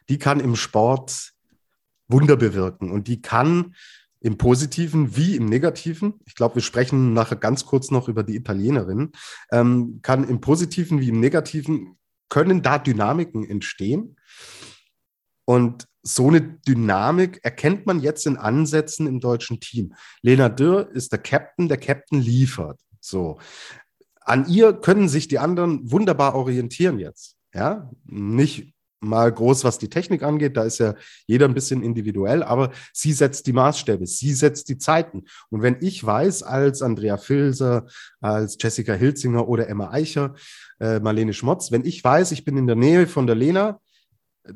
die 0.09 0.17
kann 0.17 0.39
im 0.39 0.55
Sport 0.55 1.33
Wunder 2.07 2.37
bewirken 2.37 2.91
und 2.91 3.07
die 3.07 3.21
kann 3.21 3.75
im 4.19 4.37
Positiven 4.37 5.15
wie 5.15 5.35
im 5.35 5.45
Negativen, 5.45 6.15
ich 6.25 6.35
glaube, 6.35 6.55
wir 6.55 6.61
sprechen 6.61 7.13
nachher 7.13 7.35
ganz 7.35 7.65
kurz 7.65 7.91
noch 7.91 8.07
über 8.07 8.23
die 8.23 8.35
Italienerin, 8.35 9.11
ähm, 9.51 9.99
kann 10.01 10.27
im 10.27 10.41
Positiven 10.41 10.99
wie 10.99 11.09
im 11.09 11.19
Negativen 11.19 11.97
können 12.29 12.61
da 12.61 12.77
Dynamiken 12.77 13.47
entstehen. 13.47 14.17
Und 15.45 15.87
so 16.01 16.27
eine 16.27 16.41
Dynamik 16.41 17.39
erkennt 17.43 17.85
man 17.85 17.99
jetzt 17.99 18.25
in 18.27 18.37
Ansätzen 18.37 19.07
im 19.07 19.19
deutschen 19.19 19.59
Team. 19.59 19.93
Lena 20.21 20.49
Dürr 20.49 20.89
ist 20.91 21.11
der 21.11 21.19
Captain, 21.19 21.67
der 21.67 21.77
Captain 21.77 22.19
liefert. 22.19 22.79
So. 22.99 23.39
An 24.21 24.47
ihr 24.49 24.73
können 24.73 25.07
sich 25.07 25.27
die 25.27 25.39
anderen 25.39 25.89
wunderbar 25.89 26.35
orientieren 26.35 26.99
jetzt. 26.99 27.37
Ja, 27.53 27.89
nicht 28.05 28.73
mal 28.99 29.31
groß, 29.31 29.63
was 29.63 29.77
die 29.77 29.89
Technik 29.89 30.23
angeht, 30.23 30.57
da 30.57 30.63
ist 30.63 30.79
ja 30.79 30.95
jeder 31.25 31.45
ein 31.45 31.53
bisschen 31.53 31.83
individuell, 31.83 32.43
aber 32.43 32.71
sie 32.93 33.13
setzt 33.13 33.45
die 33.47 33.53
Maßstäbe, 33.53 34.07
sie 34.07 34.33
setzt 34.33 34.69
die 34.69 34.77
Zeiten. 34.77 35.25
Und 35.49 35.61
wenn 35.61 35.77
ich 35.81 36.03
weiß, 36.03 36.43
als 36.43 36.81
Andrea 36.81 37.17
Filser, 37.17 37.85
als 38.19 38.57
Jessica 38.59 38.93
Hilzinger 38.93 39.47
oder 39.47 39.67
Emma 39.67 39.91
Eicher, 39.91 40.35
äh, 40.79 40.99
Marlene 40.99 41.33
Schmotz, 41.33 41.71
wenn 41.71 41.85
ich 41.85 42.03
weiß, 42.03 42.31
ich 42.31 42.43
bin 42.43 42.57
in 42.57 42.67
der 42.67 42.75
Nähe 42.75 43.07
von 43.07 43.27
der 43.27 43.35
Lena, 43.35 43.79
äh, 44.43 44.53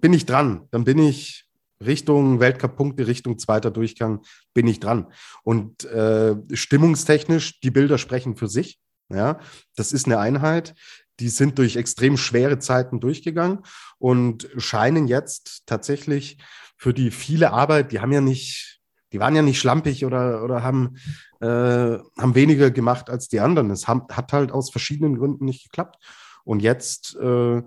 bin 0.00 0.12
ich 0.12 0.26
dran, 0.26 0.66
dann 0.70 0.84
bin 0.84 0.98
ich 0.98 1.46
Richtung 1.84 2.40
Weltcup-Punkte, 2.40 3.06
Richtung 3.06 3.38
zweiter 3.38 3.70
Durchgang, 3.70 4.22
bin 4.54 4.66
ich 4.66 4.80
dran. 4.80 5.06
Und 5.42 5.84
äh, 5.84 6.36
stimmungstechnisch, 6.52 7.60
die 7.60 7.70
Bilder 7.70 7.98
sprechen 7.98 8.36
für 8.36 8.48
sich. 8.48 8.78
Ja, 9.08 9.40
das 9.76 9.92
ist 9.92 10.06
eine 10.06 10.18
Einheit 10.18 10.74
die 11.20 11.28
sind 11.28 11.58
durch 11.58 11.76
extrem 11.76 12.16
schwere 12.16 12.58
Zeiten 12.58 13.00
durchgegangen 13.00 13.60
und 13.98 14.48
scheinen 14.56 15.06
jetzt 15.06 15.62
tatsächlich 15.66 16.38
für 16.76 16.92
die 16.92 17.10
viele 17.10 17.52
Arbeit, 17.52 17.92
die 17.92 18.00
haben 18.00 18.12
ja 18.12 18.20
nicht, 18.20 18.80
die 19.12 19.20
waren 19.20 19.36
ja 19.36 19.42
nicht 19.42 19.60
schlampig 19.60 20.04
oder, 20.04 20.42
oder 20.42 20.62
haben, 20.62 20.96
äh, 21.40 21.46
haben 21.46 22.34
weniger 22.34 22.70
gemacht 22.70 23.08
als 23.08 23.28
die 23.28 23.40
anderen. 23.40 23.70
Es 23.70 23.86
haben, 23.86 24.06
hat 24.10 24.32
halt 24.32 24.50
aus 24.50 24.70
verschiedenen 24.70 25.16
Gründen 25.16 25.44
nicht 25.44 25.64
geklappt. 25.64 26.04
Und 26.44 26.60
jetzt 26.60 27.14
äh, 27.16 27.62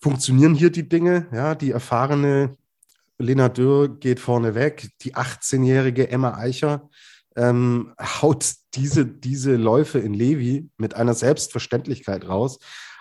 funktionieren 0.00 0.54
hier 0.54 0.70
die 0.70 0.88
Dinge. 0.88 1.28
Ja, 1.32 1.54
die 1.54 1.70
erfahrene 1.70 2.56
Lena 3.18 3.48
Dürr 3.48 4.00
geht 4.00 4.18
vorne 4.18 4.54
weg, 4.54 4.90
die 5.02 5.14
18-jährige 5.14 6.10
Emma 6.10 6.34
Eicher 6.34 6.90
ähm, 7.36 7.94
haut 8.00 8.54
diese, 8.74 9.06
diese 9.06 9.56
Läufe 9.56 9.98
in 9.98 10.14
Levi 10.14 10.70
mit 10.76 10.94
einer 10.94 11.14
Selbstverständlichkeit 11.14 12.28
raus. 12.28 12.58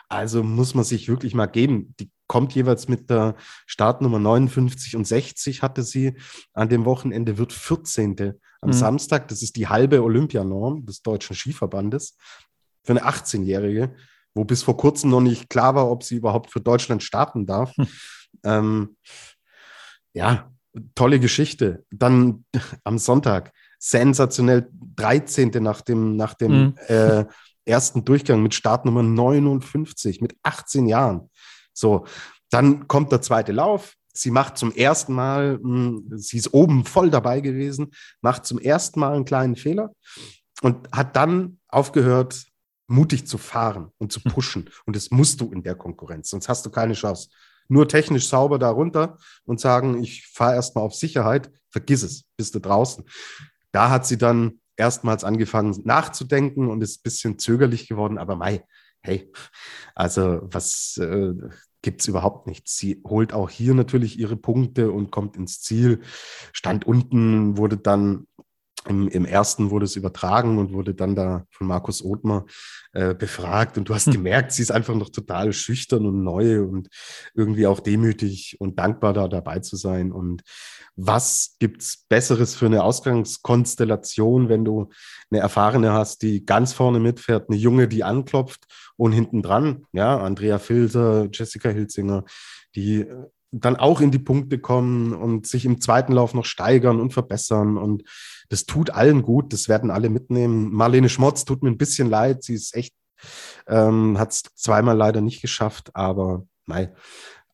Also 0.10 0.44
muss 0.44 0.76
man 0.76 0.84
sich 0.84 1.08
wirklich 1.08 1.34
mal 1.34 1.46
geben. 1.46 1.96
Die 2.00 2.12
kommt 2.28 2.54
jeweils 2.54 2.88
mit 2.88 3.10
der 3.10 3.36
Startnummer 3.66 4.20
59 4.20 4.96
und 4.96 5.06
60 5.06 5.62
hatte 5.62 5.84
sie 5.84 6.18
an 6.54 6.70
dem 6.70 6.86
Wochenende, 6.86 7.38
wird 7.38 7.54
14. 7.54 8.34
am 8.62 8.70
mhm. 8.70 8.74
Samstag. 8.74 9.28
Das 9.30 9.42
ist 9.42 9.56
die 9.56 9.68
halbe 9.68 10.04
Olympianorm 10.04 10.86
des 10.86 11.02
Deutschen 11.02 11.36
Skiverbandes 11.36 12.18
für 12.84 12.92
eine 12.92 13.06
18-Jährige, 13.06 13.96
wo 14.34 14.44
bis 14.44 14.64
vor 14.64 14.78
kurzem 14.78 15.10
noch 15.10 15.22
nicht 15.22 15.50
klar 15.50 15.76
war, 15.76 15.90
ob 15.90 16.04
sie 16.04 16.16
überhaupt 16.16 16.52
für 16.52 16.62
Deutschland 16.62 17.04
starten 17.04 17.46
darf. 17.46 17.76
Hm. 17.76 17.88
Ähm, 18.44 18.98
ja, 20.14 20.52
tolle 20.96 21.20
Geschichte. 21.20 21.86
Dann 21.92 22.46
am 22.84 22.98
Sonntag 22.98 23.54
sensationell 23.82 24.70
13. 24.96 25.50
nach 25.60 25.82
dem, 25.82 26.16
nach 26.16 26.36
dem 26.36 26.52
mhm. 26.52 26.76
äh, 26.88 27.26
ersten 27.66 28.06
Durchgang 28.06 28.44
mit 28.44 28.54
Startnummer 28.54 29.02
59, 29.02 30.22
mit 30.22 30.36
18 30.44 30.88
Jahren. 30.88 31.30
So, 31.74 32.06
dann 32.52 32.88
kommt 32.88 33.12
der 33.12 33.22
zweite 33.22 33.52
Lauf. 33.52 33.96
Sie 34.14 34.30
macht 34.30 34.58
zum 34.58 34.72
ersten 34.74 35.14
Mal, 35.14 35.58
mh, 35.58 35.64
hm, 35.64 36.12
sie 36.18 36.38
ist 36.38 36.54
oben 36.54 36.86
voll 36.86 37.10
dabei 37.10 37.42
gewesen, 37.42 37.92
macht 38.22 38.46
zum 38.46 38.60
ersten 38.60 39.00
Mal 39.00 39.16
einen 39.16 39.26
kleinen 39.26 39.56
Fehler 39.56 39.92
und 40.62 40.92
hat 40.92 41.16
dann 41.16 41.60
aufgehört, 41.68 42.44
mutig 42.88 43.26
zu 43.26 43.38
fahren 43.38 43.92
und 43.98 44.12
zu 44.12 44.20
hm. 44.20 44.32
pushen. 44.32 44.70
Und 44.86 44.96
das 44.96 45.10
musst 45.10 45.42
du 45.42 45.52
in 45.52 45.64
der 45.64 45.76
Konkurrenz, 45.76 46.30
sonst 46.30 46.50
hast 46.50 46.66
du 46.66 46.70
keine 46.70 46.94
Chance. 46.94 47.30
Nur 47.68 47.88
technisch 47.88 48.28
sauber 48.28 48.60
darunter 48.60 49.18
und 49.46 49.60
sagen, 49.60 50.04
ich 50.04 50.28
fahre 50.28 50.56
erstmal 50.56 50.84
auf 50.84 50.94
Sicherheit, 50.94 51.50
vergiss 51.70 52.04
es, 52.04 52.26
bist 52.36 52.54
du 52.54 52.60
draußen. 52.60 53.06
Da 53.72 53.90
hat 53.90 54.06
sie 54.06 54.18
dann 54.18 54.60
erstmals 54.78 55.24
angefangen 55.24 55.80
nachzudenken 55.84 56.70
und 56.70 56.82
ist 56.82 57.00
ein 57.00 57.04
bisschen 57.04 57.40
zögerlich 57.40 57.88
geworden, 57.88 58.18
aber 58.18 58.36
Mai, 58.36 58.64
hey, 59.02 59.32
also 59.96 60.42
was 60.44 60.98
äh, 60.98 61.34
gibt 61.82 62.02
es 62.02 62.08
überhaupt 62.08 62.48
nichts. 62.48 62.78
Sie 62.78 63.02
holt 63.06 63.34
auch 63.34 63.50
hier 63.50 63.74
natürlich 63.74 64.20
ihre 64.20 64.36
Punkte 64.36 64.92
und 64.92 65.12
kommt 65.12 65.36
ins 65.36 65.62
Ziel. 65.62 66.02
Stand 66.54 66.86
unten 66.86 67.58
wurde 67.58 67.78
dann 67.78 68.28
im, 68.88 69.08
Im, 69.10 69.26
ersten 69.26 69.70
wurde 69.70 69.86
es 69.86 69.96
übertragen 69.96 70.58
und 70.58 70.74
wurde 70.74 70.96
dann 70.96 71.16
da 71.16 71.46
von 71.52 71.68
Markus 71.68 72.04
Othmar 72.04 72.46
äh, 72.94 73.14
befragt. 73.14 73.78
Und 73.78 73.88
du 73.88 73.94
hast 73.94 74.08
hm. 74.08 74.14
gemerkt, 74.14 74.54
sie 74.54 74.64
ist 74.64 74.72
einfach 74.72 74.96
noch 74.96 75.10
total 75.10 75.54
schüchtern 75.54 76.08
und 76.08 76.24
neu 76.24 76.64
und 76.64 76.90
irgendwie 77.36 77.68
auch 77.68 77.80
demütig 77.80 78.58
und 78.60 78.80
dankbar, 78.80 79.14
da 79.14 79.28
dabei 79.28 79.60
zu 79.60 79.76
sein. 79.76 80.12
Und 80.12 80.42
was 80.96 81.56
gibt's 81.60 82.06
Besseres 82.10 82.56
für 82.56 82.66
eine 82.66 82.84
Ausgangskonstellation, 82.84 84.50
wenn 84.50 84.66
du 84.66 84.90
eine 85.32 85.40
Erfahrene 85.40 85.94
hast, 85.94 86.22
die 86.22 86.46
ganz 86.46 86.74
vorne 86.74 87.00
mitfährt, 87.00 87.50
eine 87.50 87.58
Junge, 87.58 87.88
die 87.88 88.04
anklopft 88.04 88.66
und 88.98 89.12
hinten 89.12 89.42
dran, 89.42 89.86
ja, 89.94 90.18
Andrea 90.18 90.60
Filter, 90.60 91.28
Jessica 91.32 91.70
Hilzinger, 91.70 92.26
die 92.76 93.06
dann 93.52 93.76
auch 93.76 94.00
in 94.00 94.12
die 94.12 94.20
Punkte 94.20 94.60
kommen 94.60 95.14
und 95.14 95.46
sich 95.46 95.66
im 95.66 95.82
zweiten 95.82 96.14
Lauf 96.14 96.34
noch 96.34 96.46
steigern 96.46 97.02
und 97.02 97.12
verbessern. 97.12 97.78
Und 97.78 98.04
das 98.50 98.66
tut 98.66 98.92
allen 98.92 99.24
gut, 99.24 99.52
das 99.52 99.68
werden 99.68 99.92
alle 99.92 100.10
mitnehmen. 100.10 100.72
Marlene 100.72 101.10
Schmotz 101.10 101.44
tut 101.44 101.62
mir 101.62 101.70
ein 101.70 101.78
bisschen 101.78 102.10
leid, 102.10 102.44
sie 102.44 102.54
ist 102.54 102.76
echt, 102.76 102.94
ähm, 103.68 104.18
hat 104.18 104.32
es 104.32 104.44
zweimal 104.56 104.96
leider 104.96 105.22
nicht 105.22 105.42
geschafft, 105.42 105.92
aber 105.94 106.46
nein, 106.66 106.96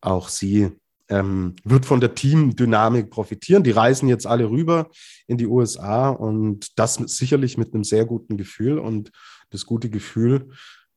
auch 0.01 0.29
sie 0.29 0.72
ähm, 1.10 1.56
wird 1.64 1.86
von 1.86 2.00
der 2.00 2.16
Teamdynamik 2.16 3.10
profitieren. 3.10 3.64
Die 3.64 3.72
reisen 3.72 4.10
jetzt 4.10 4.28
alle 4.28 4.50
rüber 4.50 4.90
in 5.28 5.38
die 5.38 5.48
USA 5.48 6.10
und 6.10 6.78
das 6.78 6.96
sicherlich 6.96 7.58
mit 7.58 7.74
einem 7.74 7.84
sehr 7.84 8.06
guten 8.06 8.38
Gefühl. 8.38 8.80
Und 8.80 9.12
das 9.50 9.65
gute 9.65 9.89
Gefühl 9.89 10.50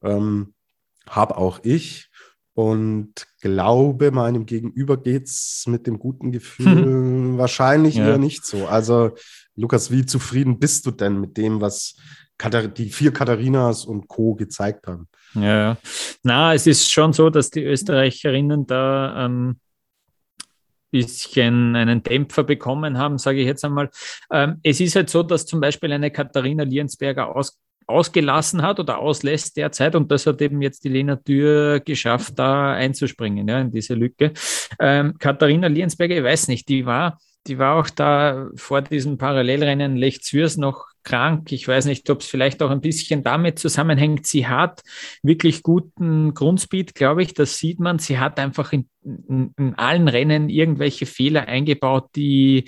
ähm, 0.03 0.55
habe 1.09 1.37
auch 1.37 1.61
ich 1.63 2.11
und 2.55 3.15
glaube, 3.41 4.11
meinem 4.11 4.45
Gegenüber 4.45 4.97
geht 4.97 5.29
es 5.29 5.65
mit 5.67 5.87
dem 5.87 5.99
guten 5.99 6.33
Gefühl 6.33 7.39
wahrscheinlich 7.39 7.95
ja. 7.95 8.09
eher 8.09 8.19
nicht 8.19 8.45
so. 8.45 8.67
Also, 8.67 9.13
Lukas, 9.57 9.91
wie 9.91 10.05
zufrieden 10.05 10.59
bist 10.59 10.85
du 10.87 10.91
denn 10.91 11.21
mit 11.21 11.37
dem, 11.37 11.61
was 11.61 11.97
die 12.77 12.91
vier 12.91 13.13
Katharinas 13.13 13.85
und 13.85 14.09
Co. 14.09 14.35
gezeigt 14.35 14.87
haben? 14.87 15.09
Ja, 15.35 15.77
na, 16.23 16.55
es 16.55 16.67
ist 16.67 16.91
schon 16.91 17.13
so, 17.13 17.31
dass 17.31 17.51
die 17.51 17.63
Österreicherinnen 17.63 18.67
da 18.67 19.27
ähm, 19.27 19.61
bisschen 20.91 21.77
einen 21.77 22.03
Dämpfer 22.03 22.45
bekommen 22.45 22.99
haben, 22.99 23.19
sage 23.19 23.41
ich 23.41 23.47
jetzt 23.47 23.65
einmal. 23.65 23.91
Ähm, 24.33 24.61
es 24.63 24.81
ist 24.81 24.97
halt 24.97 25.11
so, 25.11 25.23
dass 25.23 25.47
zum 25.47 25.61
Beispiel 25.61 25.93
eine 25.93 26.11
Katharina 26.11 26.65
Liensberger 26.65 27.35
aus 27.35 27.59
ausgelassen 27.91 28.63
hat 28.63 28.81
oder 28.81 28.99
auslässt 28.99 29.57
derzeit. 29.57 29.95
Und 29.95 30.11
das 30.11 30.27
hat 30.27 30.41
eben 30.41 30.63
jetzt 30.63 30.85
die 30.85 30.89
Lena 30.89 31.17
Tür 31.17 31.81
geschafft, 31.81 32.39
da 32.39 32.73
einzuspringen, 32.73 33.49
ja, 33.49 33.61
in 33.61 33.71
diese 33.71 33.95
Lücke. 33.95 34.33
Ähm, 34.79 35.19
Katharina 35.19 35.67
Liensberger, 35.67 36.17
ich 36.17 36.25
weiß 36.25 36.49
nicht, 36.49 36.69
die 36.69 36.87
war, 36.87 37.19
die 37.47 37.59
war 37.59 37.77
auch 37.77 37.91
da 37.91 38.49
vor 38.55 38.83
diesem 38.83 39.19
Parallelrennen 39.19 39.97
Lech 39.97 40.23
Zürs 40.23 40.57
noch 40.57 40.90
krank. 41.03 41.53
Ich 41.53 41.67
weiß 41.67 41.87
nicht, 41.87 42.09
ob 42.11 42.21
es 42.21 42.27
vielleicht 42.27 42.63
auch 42.63 42.71
ein 42.71 42.81
bisschen 42.81 43.23
damit 43.23 43.59
zusammenhängt. 43.59 44.27
Sie 44.27 44.47
hat 44.47 44.83
wirklich 45.23 45.63
guten 45.63 46.35
Grundspeed, 46.35 46.95
glaube 46.95 47.23
ich. 47.23 47.35
Das 47.35 47.59
sieht 47.59 47.81
man. 47.81 47.99
Sie 47.99 48.19
hat 48.19 48.39
einfach 48.39 48.73
in, 48.73 48.89
in, 49.05 49.53
in 49.57 49.75
allen 49.77 50.09
Rennen 50.09 50.49
irgendwelche 50.49 51.07
Fehler 51.07 51.49
eingebaut, 51.49 52.11
die 52.17 52.65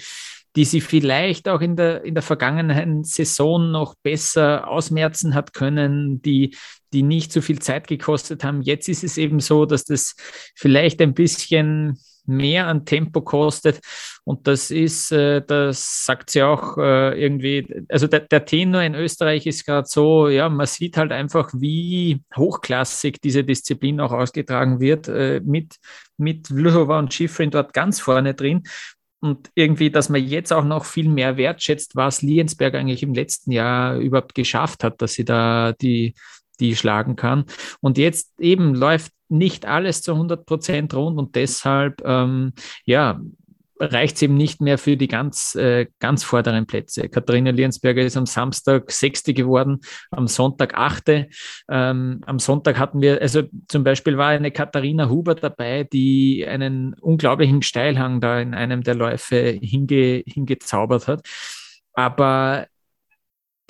die 0.56 0.64
sie 0.64 0.80
vielleicht 0.80 1.48
auch 1.48 1.60
in 1.60 1.76
der, 1.76 2.04
in 2.04 2.14
der 2.14 2.22
vergangenen 2.22 3.04
Saison 3.04 3.70
noch 3.70 3.94
besser 4.02 4.68
ausmerzen 4.68 5.34
hat 5.34 5.54
können, 5.54 6.20
die, 6.20 6.54
die 6.92 7.02
nicht 7.02 7.32
so 7.32 7.40
viel 7.40 7.58
Zeit 7.60 7.86
gekostet 7.86 8.44
haben. 8.44 8.60
Jetzt 8.60 8.88
ist 8.88 9.02
es 9.02 9.16
eben 9.16 9.40
so, 9.40 9.64
dass 9.64 9.84
das 9.84 10.14
vielleicht 10.54 11.00
ein 11.00 11.14
bisschen 11.14 11.98
mehr 12.26 12.66
an 12.66 12.85
Tempo 12.85 13.20
kostet. 13.20 13.80
Und 14.24 14.46
das 14.46 14.70
ist, 14.70 15.12
äh, 15.12 15.42
das 15.44 16.04
sagt 16.04 16.30
sie 16.30 16.42
auch 16.42 16.78
äh, 16.78 17.20
irgendwie, 17.20 17.85
also 17.88 18.06
der, 18.06 18.20
der 18.20 18.44
Tenor 18.44 18.82
in 18.82 18.94
Österreich 18.94 19.46
ist 19.46 19.66
gerade 19.66 19.88
so, 19.88 20.28
ja, 20.28 20.48
man 20.48 20.66
sieht 20.66 20.96
halt 20.96 21.12
einfach, 21.12 21.50
wie 21.54 22.22
hochklassig 22.37 23.20
diese 23.20 23.44
Disziplin 23.44 24.00
auch 24.00 24.12
ausgetragen 24.12 24.80
wird, 24.80 25.08
äh, 25.08 25.40
mit, 25.44 25.76
mit 26.16 26.48
Vlhova 26.48 26.98
und 26.98 27.12
Schifrin 27.12 27.50
dort 27.50 27.72
ganz 27.72 28.00
vorne 28.00 28.35
drin 28.35 28.62
und 29.22 29.50
irgendwie, 29.54 29.90
dass 29.90 30.08
man 30.08 30.26
jetzt 30.26 30.52
auch 30.52 30.64
noch 30.64 30.85
viel 30.85 31.08
mehr 31.08 31.37
wertschätzt, 31.37 31.94
was 31.94 32.22
Liensberg 32.22 32.74
eigentlich 32.74 33.04
im 33.04 33.14
letzten 33.14 33.52
Jahr 33.52 33.96
überhaupt 33.96 34.35
geschafft 34.35 34.82
hat, 34.82 35.00
dass 35.00 35.12
sie 35.12 35.24
da 35.24 35.72
die, 35.72 36.14
die 36.62 36.77
schlagen 36.77 37.16
kann. 37.16 37.44
Und 37.81 37.98
jetzt 37.98 38.38
eben 38.40 38.75
läuft 38.75 39.12
nicht 39.29 39.66
alles 39.66 40.03
zu 40.03 40.12
100 40.12 40.46
Prozent 40.46 40.94
rund 40.94 41.18
und 41.18 41.35
deshalb, 41.35 42.03
ähm, 42.05 42.53
ja, 42.85 43.20
reicht 43.81 44.16
es 44.16 44.22
eben 44.22 44.35
nicht 44.35 44.61
mehr 44.61 44.79
für 44.79 44.96
die 44.96 45.09
ganz, 45.09 45.57
äh, 45.57 45.87
ganz 45.98 46.22
vorderen 46.22 46.66
Plätze. 46.66 47.09
Katharina 47.09 47.51
Liensberger 47.51 48.03
ist 48.03 48.16
am 48.16 48.27
Samstag 48.27 48.90
Sechste 48.92 49.35
geworden, 49.35 49.81
am 50.12 50.29
Sonntag 50.29 50.75
Achte. 50.75 51.29
Ähm, 51.68 52.20
am 52.27 52.38
Sonntag 52.38 52.79
hatten 52.79 53.01
wir, 53.01 53.20
also 53.20 53.42
zum 53.68 53.83
Beispiel 53.83 54.16
war 54.16 54.29
eine 54.29 54.53
Katharina 54.53 55.09
Huber 55.09 55.35
dabei, 55.35 55.85
die 55.85 56.46
einen 56.46 56.94
unglaublichen 56.94 57.62
Steilhang 57.62 58.20
da 58.20 58.38
in 58.38 58.55
einem 58.55 58.83
der 58.83 58.94
Läufe 58.94 59.59
hinge, 59.61 60.22
hingezaubert 60.27 61.09
hat. 61.09 61.27
Aber 61.94 62.66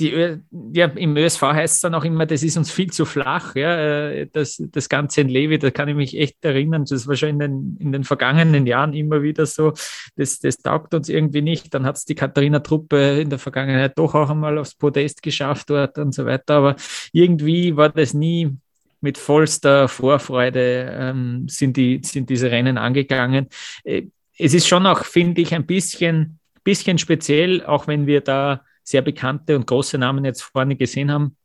die, 0.02 0.38
ja, 0.72 0.86
im 0.86 1.16
ÖSV 1.16 1.42
heißt 1.42 1.76
es 1.76 1.80
dann 1.80 1.94
auch 1.94 2.04
immer, 2.04 2.26
das 2.26 2.42
ist 2.42 2.56
uns 2.56 2.70
viel 2.70 2.90
zu 2.90 3.04
flach, 3.04 3.54
ja, 3.54 4.10
äh, 4.10 4.28
das, 4.32 4.62
das 4.72 4.88
Ganze 4.88 5.20
in 5.20 5.28
Levi, 5.28 5.58
da 5.58 5.70
kann 5.70 5.88
ich 5.88 5.94
mich 5.94 6.18
echt 6.18 6.44
erinnern, 6.44 6.84
das 6.88 7.06
war 7.06 7.16
schon 7.16 7.30
in 7.30 7.38
den, 7.38 7.76
in 7.78 7.92
den 7.92 8.04
vergangenen 8.04 8.66
Jahren 8.66 8.92
immer 8.92 9.22
wieder 9.22 9.46
so, 9.46 9.72
das, 10.16 10.40
das 10.40 10.58
taugt 10.58 10.94
uns 10.94 11.08
irgendwie 11.08 11.42
nicht, 11.42 11.72
dann 11.72 11.86
hat 11.86 11.96
es 11.96 12.04
die 12.04 12.14
Katharina-Truppe 12.14 13.20
in 13.20 13.30
der 13.30 13.38
Vergangenheit 13.38 13.96
doch 13.96 14.14
auch 14.14 14.30
einmal 14.30 14.58
aufs 14.58 14.74
Podest 14.74 15.22
geschafft 15.22 15.70
dort 15.70 15.98
und 15.98 16.14
so 16.14 16.26
weiter, 16.26 16.56
aber 16.56 16.76
irgendwie 17.12 17.76
war 17.76 17.90
das 17.90 18.14
nie 18.14 18.56
mit 19.00 19.18
vollster 19.18 19.88
Vorfreude 19.88 20.96
ähm, 20.98 21.46
sind, 21.48 21.76
die, 21.76 22.00
sind 22.04 22.30
diese 22.30 22.50
Rennen 22.50 22.78
angegangen. 22.78 23.48
Äh, 23.84 24.04
es 24.38 24.54
ist 24.54 24.68
schon 24.68 24.86
auch, 24.86 25.04
finde 25.04 25.42
ich, 25.42 25.54
ein 25.54 25.66
bisschen, 25.66 26.38
bisschen 26.64 26.98
speziell, 26.98 27.64
auch 27.64 27.86
wenn 27.86 28.06
wir 28.06 28.20
da 28.20 28.64
sehr 28.84 29.02
bekannte 29.02 29.56
und 29.56 29.66
große 29.66 29.98
Namen 29.98 30.24
jetzt 30.24 30.42
vorne 30.42 30.76
gesehen 30.76 31.10
haben. 31.10 31.36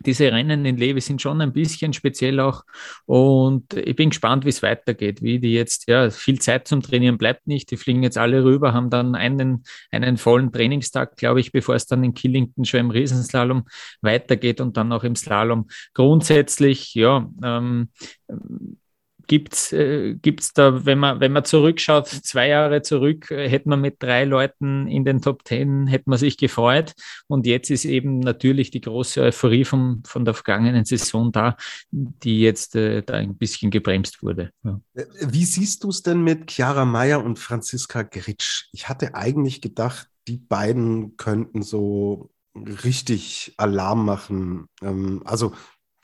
Diese 0.00 0.30
Rennen 0.32 0.64
in 0.64 0.76
Levi 0.76 1.00
sind 1.00 1.22
schon 1.22 1.40
ein 1.40 1.52
bisschen 1.52 1.92
speziell 1.92 2.40
auch 2.40 2.64
und 3.06 3.74
ich 3.74 3.94
bin 3.94 4.10
gespannt, 4.10 4.44
wie 4.44 4.48
es 4.48 4.62
weitergeht, 4.62 5.22
wie 5.22 5.38
die 5.38 5.52
jetzt, 5.52 5.88
ja, 5.88 6.10
viel 6.10 6.40
Zeit 6.40 6.66
zum 6.66 6.82
Trainieren 6.82 7.16
bleibt 7.16 7.46
nicht. 7.46 7.70
Die 7.70 7.76
fliegen 7.76 8.02
jetzt 8.02 8.18
alle 8.18 8.44
rüber, 8.44 8.72
haben 8.72 8.90
dann 8.90 9.14
einen, 9.14 9.64
einen 9.92 10.16
vollen 10.16 10.50
Trainingstag, 10.52 11.16
glaube 11.16 11.40
ich, 11.40 11.52
bevor 11.52 11.74
es 11.76 11.86
dann 11.86 12.02
in 12.02 12.14
Killington 12.14 12.64
schon 12.64 12.80
im 12.80 12.90
Riesenslalom 12.90 13.66
weitergeht 14.00 14.60
und 14.60 14.76
dann 14.76 14.92
auch 14.92 15.04
im 15.04 15.16
Slalom. 15.16 15.68
Grundsätzlich, 15.92 16.94
ja, 16.94 17.30
ähm, 17.42 17.88
Gibt's, 19.26 19.72
äh, 19.72 20.14
gibt's 20.14 20.52
da, 20.52 20.84
wenn 20.84 20.98
man, 20.98 21.20
wenn 21.20 21.32
man 21.32 21.44
zurückschaut, 21.44 22.08
zwei 22.08 22.48
Jahre 22.48 22.82
zurück, 22.82 23.30
äh, 23.30 23.48
hätte 23.48 23.68
man 23.68 23.80
mit 23.80 24.02
drei 24.02 24.24
Leuten 24.24 24.86
in 24.86 25.04
den 25.04 25.22
Top 25.22 25.44
Ten, 25.44 25.86
hätte 25.86 26.10
man 26.10 26.18
sich 26.18 26.36
gefreut. 26.36 26.94
Und 27.26 27.46
jetzt 27.46 27.70
ist 27.70 27.84
eben 27.84 28.20
natürlich 28.20 28.70
die 28.70 28.80
große 28.80 29.20
Euphorie 29.22 29.64
vom, 29.64 30.02
von 30.06 30.24
der 30.24 30.34
vergangenen 30.34 30.84
Saison 30.84 31.32
da, 31.32 31.56
die 31.90 32.40
jetzt 32.40 32.76
äh, 32.76 33.02
da 33.02 33.14
ein 33.14 33.36
bisschen 33.36 33.70
gebremst 33.70 34.22
wurde. 34.22 34.50
Ja. 34.62 34.80
Äh, 34.94 35.04
wie 35.20 35.44
siehst 35.44 35.84
du 35.84 35.88
es 35.88 36.02
denn 36.02 36.22
mit 36.22 36.50
Chiara 36.50 36.84
Meyer 36.84 37.24
und 37.24 37.38
Franziska 37.38 38.02
Gritsch? 38.02 38.68
Ich 38.72 38.88
hatte 38.88 39.14
eigentlich 39.14 39.60
gedacht, 39.60 40.08
die 40.26 40.38
beiden 40.38 41.16
könnten 41.16 41.62
so 41.62 42.30
richtig 42.56 43.54
Alarm 43.56 44.04
machen. 44.04 44.66
Ähm, 44.82 45.22
also 45.24 45.52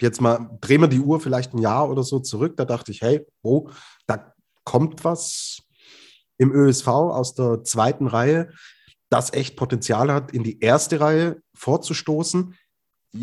jetzt 0.03 0.21
mal, 0.21 0.51
drehen 0.61 0.81
wir 0.81 0.89
die 0.89 1.01
Uhr 1.01 1.21
vielleicht 1.21 1.55
ein 1.55 1.59
Jahr 1.59 1.91
oder 1.91 2.03
so 2.03 2.21
zurück, 2.21 2.57
da 2.57 2.65
dachte 2.65 2.93
ich, 2.93 3.03
hey, 3.03 3.27
oh, 3.43 3.69
da 4.07 4.35
kommt 4.65 5.05
was 5.05 5.63
im 6.39 6.53
ÖSV 6.53 6.89
aus 6.89 7.35
der 7.35 7.65
zweiten 7.65 8.07
Reihe, 8.07 8.51
das 9.11 9.33
echt 9.33 9.57
Potenzial 9.57 10.13
hat, 10.13 10.33
in 10.33 10.43
die 10.43 10.61
erste 10.61 11.01
Reihe 11.01 11.43
vorzustoßen. 11.55 12.55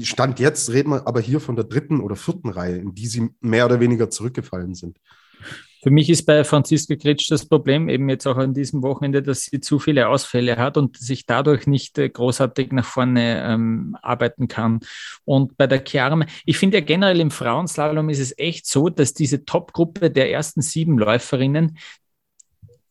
Stand 0.01 0.39
jetzt 0.39 0.69
reden 0.69 0.91
wir 0.91 1.07
aber 1.07 1.21
hier 1.21 1.39
von 1.39 1.55
der 1.55 1.65
dritten 1.65 2.01
oder 2.01 2.15
vierten 2.15 2.49
Reihe, 2.49 2.77
in 2.77 2.93
die 2.93 3.07
sie 3.07 3.29
mehr 3.39 3.65
oder 3.65 3.79
weniger 3.79 4.09
zurückgefallen 4.09 4.75
sind. 4.75 4.99
Für 5.87 5.91
mich 5.91 6.09
ist 6.09 6.25
bei 6.25 6.43
Franziska 6.43 6.97
Kretsch 6.97 7.31
das 7.31 7.45
Problem 7.45 7.87
eben 7.87 8.09
jetzt 8.09 8.27
auch 8.27 8.35
an 8.35 8.53
diesem 8.53 8.83
Wochenende, 8.83 9.23
dass 9.23 9.43
sie 9.43 9.61
zu 9.61 9.79
viele 9.79 10.09
Ausfälle 10.09 10.57
hat 10.57 10.75
und 10.75 10.97
sich 10.97 11.25
dadurch 11.25 11.65
nicht 11.65 11.97
äh, 11.97 12.09
großartig 12.09 12.73
nach 12.73 12.83
vorne 12.83 13.41
ähm, 13.47 13.95
arbeiten 14.01 14.49
kann. 14.49 14.81
Und 15.23 15.55
bei 15.55 15.65
der 15.65 15.81
Chiara, 15.87 16.25
ich 16.43 16.57
finde 16.57 16.79
ja 16.79 16.83
generell 16.83 17.21
im 17.21 17.31
Frauenslalom 17.31 18.09
ist 18.09 18.19
es 18.19 18.37
echt 18.37 18.65
so, 18.67 18.89
dass 18.89 19.13
diese 19.13 19.45
Top-Gruppe 19.45 20.11
der 20.11 20.29
ersten 20.29 20.61
sieben 20.61 20.97
Läuferinnen, 20.97 21.77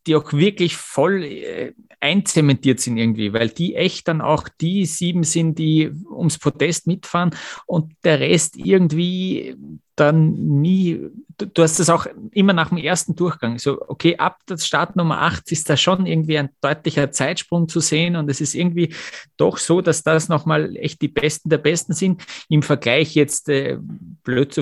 die 0.07 0.15
auch 0.15 0.33
wirklich 0.33 0.75
voll 0.75 1.23
äh, 1.23 1.73
einzementiert 1.99 2.79
sind 2.79 2.97
irgendwie, 2.97 3.31
weil 3.31 3.49
die 3.49 3.75
echt 3.75 4.07
dann 4.07 4.21
auch 4.21 4.49
die 4.59 4.87
sieben 4.87 5.21
sind, 5.21 5.59
die 5.59 5.91
ums 6.09 6.39
Podest 6.39 6.87
mitfahren 6.87 7.29
und 7.67 7.93
der 8.03 8.19
Rest 8.21 8.57
irgendwie 8.57 9.55
dann 9.97 10.33
nie, 10.61 11.09
du, 11.39 11.63
hast 11.63 11.79
das 11.79 11.89
auch 11.89 12.05
immer 12.31 12.53
nach 12.53 12.69
dem 12.69 12.77
ersten 12.77 13.15
Durchgang, 13.15 13.57
so, 13.57 13.81
okay, 13.87 14.15
ab 14.17 14.37
der 14.47 14.59
Startnummer 14.59 15.21
8 15.23 15.51
ist 15.51 15.69
da 15.71 15.75
schon 15.75 16.05
irgendwie 16.05 16.37
ein 16.37 16.49
deutlicher 16.61 17.11
Zeitsprung 17.11 17.67
zu 17.67 17.79
sehen 17.79 18.15
und 18.15 18.29
es 18.29 18.39
ist 18.39 18.53
irgendwie 18.53 18.93
doch 19.37 19.57
so, 19.57 19.81
dass 19.81 20.03
das 20.03 20.29
nochmal 20.29 20.75
echt 20.75 21.01
die 21.01 21.07
Besten 21.07 21.49
der 21.49 21.57
Besten 21.57 21.93
sind. 21.93 22.23
Im 22.47 22.61
Vergleich 22.61 23.15
jetzt 23.15 23.49
äh, 23.49 23.79
blöd 24.23 24.53
zu 24.53 24.61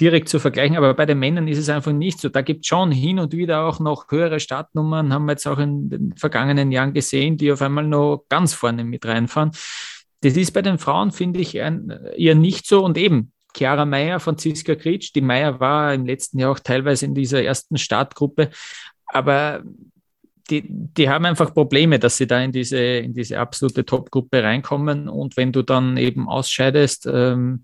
direkt 0.00 0.28
zu 0.28 0.40
vergleichen, 0.40 0.76
aber 0.76 0.92
bei 0.94 1.06
den 1.06 1.20
Männern 1.20 1.46
ist 1.46 1.58
es 1.58 1.68
einfach 1.68 1.92
nicht 1.92 2.20
so. 2.20 2.28
Da 2.28 2.42
gibt 2.42 2.62
es 2.62 2.66
schon 2.66 2.90
hin 2.90 3.20
und 3.20 3.32
wieder 3.32 3.64
auch 3.64 3.78
noch 3.78 4.10
höhere 4.10 4.40
Startnummern, 4.40 5.12
haben 5.12 5.26
wir 5.26 5.32
jetzt 5.32 5.46
auch 5.46 5.58
in 5.58 5.88
den 5.88 6.16
vergangenen 6.16 6.72
Jahren 6.72 6.92
gesehen, 6.92 7.36
die 7.36 7.52
auf 7.52 7.62
einmal 7.62 7.86
noch 7.86 8.24
ganz 8.28 8.54
vorne 8.54 8.82
mit 8.82 9.06
reinfahren. 9.06 9.52
Das 10.22 10.36
ist 10.36 10.52
bei 10.52 10.62
den 10.62 10.78
Frauen, 10.78 11.10
finde 11.10 11.40
ich, 11.40 11.60
ein, 11.60 11.90
eher 12.16 12.34
nicht 12.36 12.66
so. 12.66 12.84
Und 12.84 12.96
eben, 12.96 13.31
Chiara 13.56 13.84
Meyer, 13.84 14.20
Franziska 14.20 14.74
Kritsch. 14.74 15.12
Die 15.14 15.20
Meyer 15.20 15.60
war 15.60 15.94
im 15.94 16.06
letzten 16.06 16.38
Jahr 16.38 16.52
auch 16.52 16.58
teilweise 16.58 17.06
in 17.06 17.14
dieser 17.14 17.42
ersten 17.42 17.78
Startgruppe, 17.78 18.50
aber 19.06 19.62
die, 20.50 20.64
die 20.66 21.08
haben 21.08 21.24
einfach 21.24 21.54
Probleme, 21.54 21.98
dass 21.98 22.16
sie 22.16 22.26
da 22.26 22.40
in 22.42 22.52
diese, 22.52 22.78
in 22.78 23.14
diese 23.14 23.38
absolute 23.38 23.84
Top-Gruppe 23.84 24.42
reinkommen. 24.42 25.08
Und 25.08 25.36
wenn 25.36 25.52
du 25.52 25.62
dann 25.62 25.96
eben 25.96 26.28
ausscheidest, 26.28 27.08
ähm, 27.10 27.62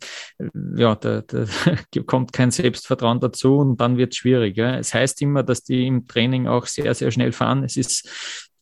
ja, 0.77 0.95
da, 0.95 1.23
da 1.23 1.45
kommt 2.07 2.33
kein 2.33 2.51
Selbstvertrauen 2.51 3.21
dazu 3.21 3.59
und 3.59 3.81
dann 3.81 3.97
wird 3.97 4.13
es 4.13 4.19
schwierig. 4.19 4.57
Ja. 4.57 4.77
Es 4.79 4.95
heißt 4.95 5.21
immer, 5.23 5.43
dass 5.43 5.65
die 5.65 5.87
im 5.87 6.07
Training 6.07 6.47
auch 6.47 6.67
sehr, 6.67 6.95
sehr 6.95 7.11
schnell 7.11 7.33
fahren. 7.33 7.65
Es 7.65 7.77
ist 7.77 8.09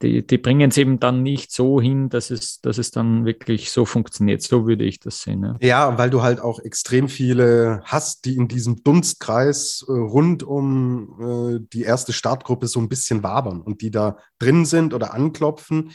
die, 0.02 0.26
die 0.26 0.38
bringen 0.38 0.70
es 0.70 0.76
eben 0.76 1.00
dann 1.00 1.22
nicht 1.22 1.50
so 1.50 1.80
hin, 1.80 2.08
dass 2.10 2.30
es, 2.30 2.60
dass 2.60 2.78
es 2.78 2.90
dann 2.90 3.24
wirklich 3.24 3.70
so 3.70 3.84
funktioniert. 3.84 4.42
So 4.42 4.66
würde 4.66 4.84
ich 4.84 5.00
das 5.00 5.22
sehen. 5.22 5.42
Ja, 5.42 5.56
ja 5.60 5.98
weil 5.98 6.10
du 6.10 6.22
halt 6.22 6.40
auch 6.40 6.58
extrem 6.60 7.08
viele 7.08 7.80
hast, 7.84 8.24
die 8.26 8.36
in 8.36 8.48
diesem 8.48 8.82
Dunstkreis 8.82 9.84
äh, 9.88 9.92
rund 9.92 10.42
um 10.42 11.56
äh, 11.56 11.66
die 11.72 11.82
erste 11.82 12.12
Startgruppe 12.12 12.66
so 12.66 12.80
ein 12.80 12.88
bisschen 12.88 13.22
wabern 13.22 13.62
und 13.62 13.80
die 13.80 13.90
da 13.90 14.18
drin 14.38 14.66
sind 14.66 14.92
oder 14.92 15.14
anklopfen. 15.14 15.92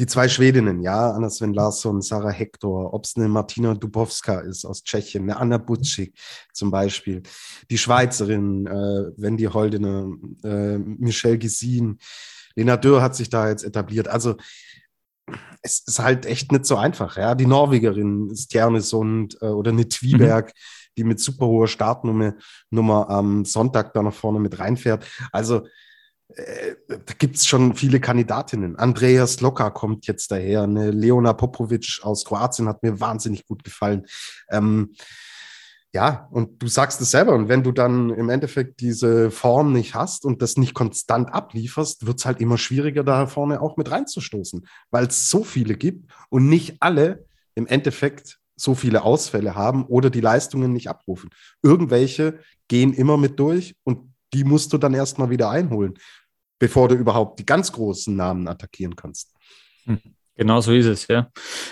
Die 0.00 0.06
zwei 0.06 0.26
Schwedinnen, 0.26 0.80
ja, 0.80 1.12
Anna 1.12 1.30
Sven 1.30 1.54
Larsson, 1.54 2.02
Sarah 2.02 2.32
Hector, 2.32 2.92
ob 2.92 3.04
es 3.04 3.14
eine 3.14 3.28
Martina 3.28 3.74
Dubowska 3.74 4.40
ist 4.40 4.64
aus 4.64 4.82
Tschechien, 4.82 5.22
eine 5.22 5.36
Anna 5.36 5.56
Butschik 5.56 6.18
zum 6.52 6.72
Beispiel, 6.72 7.22
die 7.70 7.78
Schweizerin, 7.78 8.66
äh, 8.66 9.12
Wendy 9.16 9.44
Holdener, 9.44 10.08
äh, 10.42 10.78
Michelle 10.78 11.38
Gesin, 11.38 12.00
Lena 12.56 12.76
Dürr 12.76 13.02
hat 13.02 13.16
sich 13.16 13.30
da 13.30 13.48
jetzt 13.48 13.64
etabliert. 13.64 14.08
Also 14.08 14.36
es 15.62 15.82
ist 15.86 15.98
halt 15.98 16.26
echt 16.26 16.52
nicht 16.52 16.66
so 16.66 16.76
einfach. 16.76 17.16
Ja, 17.16 17.34
die 17.34 17.46
Norwegerin 17.46 18.34
Stjernesund 18.36 19.38
äh, 19.40 19.46
oder 19.46 19.70
eine 19.70 19.88
Twiberg, 19.88 20.48
mhm. 20.48 20.90
die 20.98 21.04
mit 21.04 21.20
super 21.20 21.46
hoher 21.46 21.68
Startnummer 21.68 22.34
Nummer 22.70 23.08
am 23.08 23.44
Sonntag 23.44 23.94
da 23.94 24.02
nach 24.02 24.12
vorne 24.12 24.40
mit 24.40 24.58
reinfährt. 24.58 25.06
Also 25.32 25.66
äh, 26.28 26.74
da 26.88 27.14
gibt 27.18 27.36
es 27.36 27.46
schon 27.46 27.74
viele 27.74 28.00
Kandidatinnen. 28.00 28.76
Andreas 28.76 29.40
Loka 29.40 29.70
kommt 29.70 30.06
jetzt 30.06 30.30
daher. 30.30 30.62
Eine 30.62 30.90
Leona 30.90 31.32
Popovic 31.32 32.00
aus 32.02 32.24
Kroatien 32.24 32.68
hat 32.68 32.82
mir 32.82 33.00
wahnsinnig 33.00 33.46
gut 33.46 33.64
gefallen. 33.64 34.06
Ähm, 34.50 34.94
ja, 35.94 36.26
und 36.32 36.60
du 36.60 36.66
sagst 36.66 37.00
es 37.00 37.12
selber. 37.12 37.34
Und 37.34 37.48
wenn 37.48 37.62
du 37.62 37.70
dann 37.70 38.10
im 38.10 38.28
Endeffekt 38.28 38.80
diese 38.80 39.30
Form 39.30 39.72
nicht 39.72 39.94
hast 39.94 40.24
und 40.24 40.42
das 40.42 40.56
nicht 40.56 40.74
konstant 40.74 41.32
ablieferst, 41.32 42.04
wird 42.04 42.18
es 42.18 42.26
halt 42.26 42.40
immer 42.40 42.58
schwieriger, 42.58 43.04
da 43.04 43.28
vorne 43.28 43.60
auch 43.60 43.76
mit 43.76 43.92
reinzustoßen, 43.92 44.66
weil 44.90 45.06
es 45.06 45.30
so 45.30 45.44
viele 45.44 45.76
gibt 45.76 46.10
und 46.30 46.48
nicht 46.48 46.78
alle 46.80 47.24
im 47.54 47.68
Endeffekt 47.68 48.40
so 48.56 48.74
viele 48.74 49.04
Ausfälle 49.04 49.54
haben 49.54 49.84
oder 49.86 50.10
die 50.10 50.20
Leistungen 50.20 50.72
nicht 50.72 50.88
abrufen. 50.88 51.30
Irgendwelche 51.62 52.40
gehen 52.66 52.92
immer 52.92 53.16
mit 53.16 53.38
durch 53.38 53.76
und 53.84 54.12
die 54.32 54.42
musst 54.42 54.72
du 54.72 54.78
dann 54.78 54.94
erstmal 54.94 55.30
wieder 55.30 55.48
einholen, 55.48 55.94
bevor 56.58 56.88
du 56.88 56.96
überhaupt 56.96 57.38
die 57.38 57.46
ganz 57.46 57.70
großen 57.70 58.16
Namen 58.16 58.48
attackieren 58.48 58.96
kannst. 58.96 59.32
Hm, 59.84 60.00
genau 60.34 60.60
so 60.60 60.72
ist 60.72 60.86
es, 60.86 61.06
ja. 61.06 61.30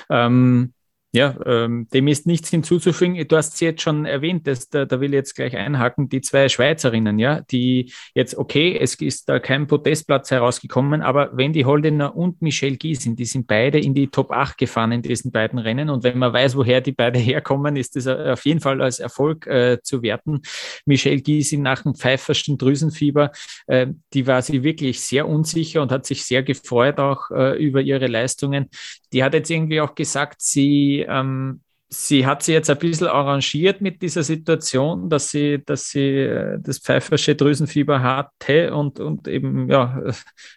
Ähm 0.09 0.75
ja, 1.15 1.37
ähm, 1.45 1.87
dem 1.93 2.09
ist 2.09 2.27
nichts 2.27 2.49
hinzuzufügen. 2.49 3.23
Du 3.29 3.37
hast 3.37 3.59
sie 3.59 3.67
jetzt 3.67 3.83
schon 3.83 4.07
erwähnt, 4.07 4.47
dass, 4.47 4.71
da, 4.71 4.87
da 4.87 4.99
will 4.99 5.11
ich 5.11 5.17
jetzt 5.17 5.35
gleich 5.35 5.55
einhaken, 5.55 6.09
die 6.09 6.23
zwei 6.23 6.49
Schweizerinnen, 6.49 7.19
ja, 7.19 7.43
die 7.43 7.93
jetzt, 8.15 8.35
okay, 8.39 8.79
es 8.81 8.95
ist 8.95 9.29
da 9.29 9.39
kein 9.39 9.67
Podestplatz 9.67 10.31
herausgekommen, 10.31 11.03
aber 11.03 11.37
Wendy 11.37 11.63
Holdener 11.63 12.17
und 12.17 12.41
Michelle 12.41 12.79
Giesin, 12.79 13.15
die 13.15 13.27
sind 13.27 13.47
beide 13.47 13.79
in 13.79 13.95
die 13.95 14.09
Top 14.09 14.31
8 14.31 14.57
gefahren 14.57 14.91
in 14.93 15.03
diesen 15.03 15.33
beiden 15.33 15.59
Rennen. 15.59 15.91
Und 15.91 16.03
wenn 16.03 16.17
man 16.17 16.33
weiß, 16.33 16.57
woher 16.57 16.81
die 16.81 16.93
beide 16.93 17.19
herkommen, 17.19 17.77
ist 17.77 17.95
das 17.95 18.07
auf 18.07 18.47
jeden 18.47 18.61
Fall 18.61 18.81
als 18.81 18.99
Erfolg 18.99 19.47
äh, 19.47 19.83
zu 19.83 20.03
werten. 20.03 20.41
Michelle 20.87 21.21
Giesin 21.21 21.61
nach 21.61 21.83
dem 21.83 21.95
pfeiferschen 21.95 22.57
Drüsenfieber, 22.57 23.33
äh, 23.67 23.89
die 24.15 24.27
war 24.27 24.41
sie 24.41 24.63
wirklich 24.63 25.03
sehr 25.03 25.29
unsicher 25.29 25.83
und 25.83 25.93
hat 25.93 26.07
sich 26.07 26.25
sehr 26.25 26.43
gefreut 26.43 26.99
auch 26.99 27.31
äh, 27.31 27.63
über 27.63 27.83
ihre 27.83 28.07
Leistungen. 28.07 28.71
Die 29.13 29.23
hat 29.23 29.35
jetzt 29.35 29.51
irgendwie 29.51 29.83
auch 29.83 29.95
gesagt, 29.95 30.41
sie 30.41 31.02
ähm, 31.09 31.61
sie 31.93 32.27
hat 32.27 32.43
sich 32.43 32.55
jetzt 32.55 32.71
ein 32.71 32.79
bisschen 32.79 33.07
arrangiert 33.09 33.83
mit 33.83 34.01
dieser 34.01 34.23
Situation, 34.23 35.11
dass 35.11 35.31
sie, 35.31 35.63
dass 35.65 35.91
sie 35.91 36.21
äh, 36.21 36.59
das 36.59 36.79
pfeifersche 36.79 37.35
Drüsenfieber 37.35 38.03
hatte 38.03 38.75
und, 38.75 38.99
und 38.99 39.29
eben, 39.29 39.71
ja, 39.71 40.03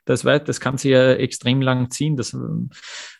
das, 0.06 0.22
das 0.22 0.60
kann 0.60 0.78
sie 0.78 0.92
ja 0.92 1.14
extrem 1.14 1.62
lang 1.62 1.92
ziehen. 1.92 2.16
Das, 2.16 2.36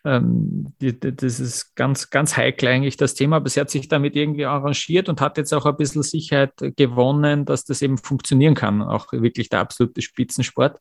ähm, 0.06 0.74
die, 0.80 0.98
das 1.00 1.40
ist 1.40 1.76
ganz, 1.76 2.10
ganz 2.10 2.38
heikel 2.38 2.70
eigentlich 2.70 2.96
das 2.96 3.16
Thema, 3.16 3.38
aber 3.38 3.50
sie 3.50 3.60
hat 3.60 3.72
sich 3.72 3.88
damit 3.88 4.16
irgendwie 4.16 4.46
arrangiert 4.46 5.10
und 5.10 5.20
hat 5.20 5.38
jetzt 5.38 5.54
auch 5.54 5.66
ein 5.66 5.76
bisschen 5.78 6.04
Sicherheit 6.04 6.54
gewonnen, 6.78 7.46
dass 7.46 7.66
das 7.66 7.82
eben 7.82 7.98
funktionieren 7.98 8.54
kann, 8.54 8.84
auch 8.84 9.12
wirklich 9.12 9.50
der 9.50 9.62
absolute 9.62 10.02
Spitzensport. 10.02 10.78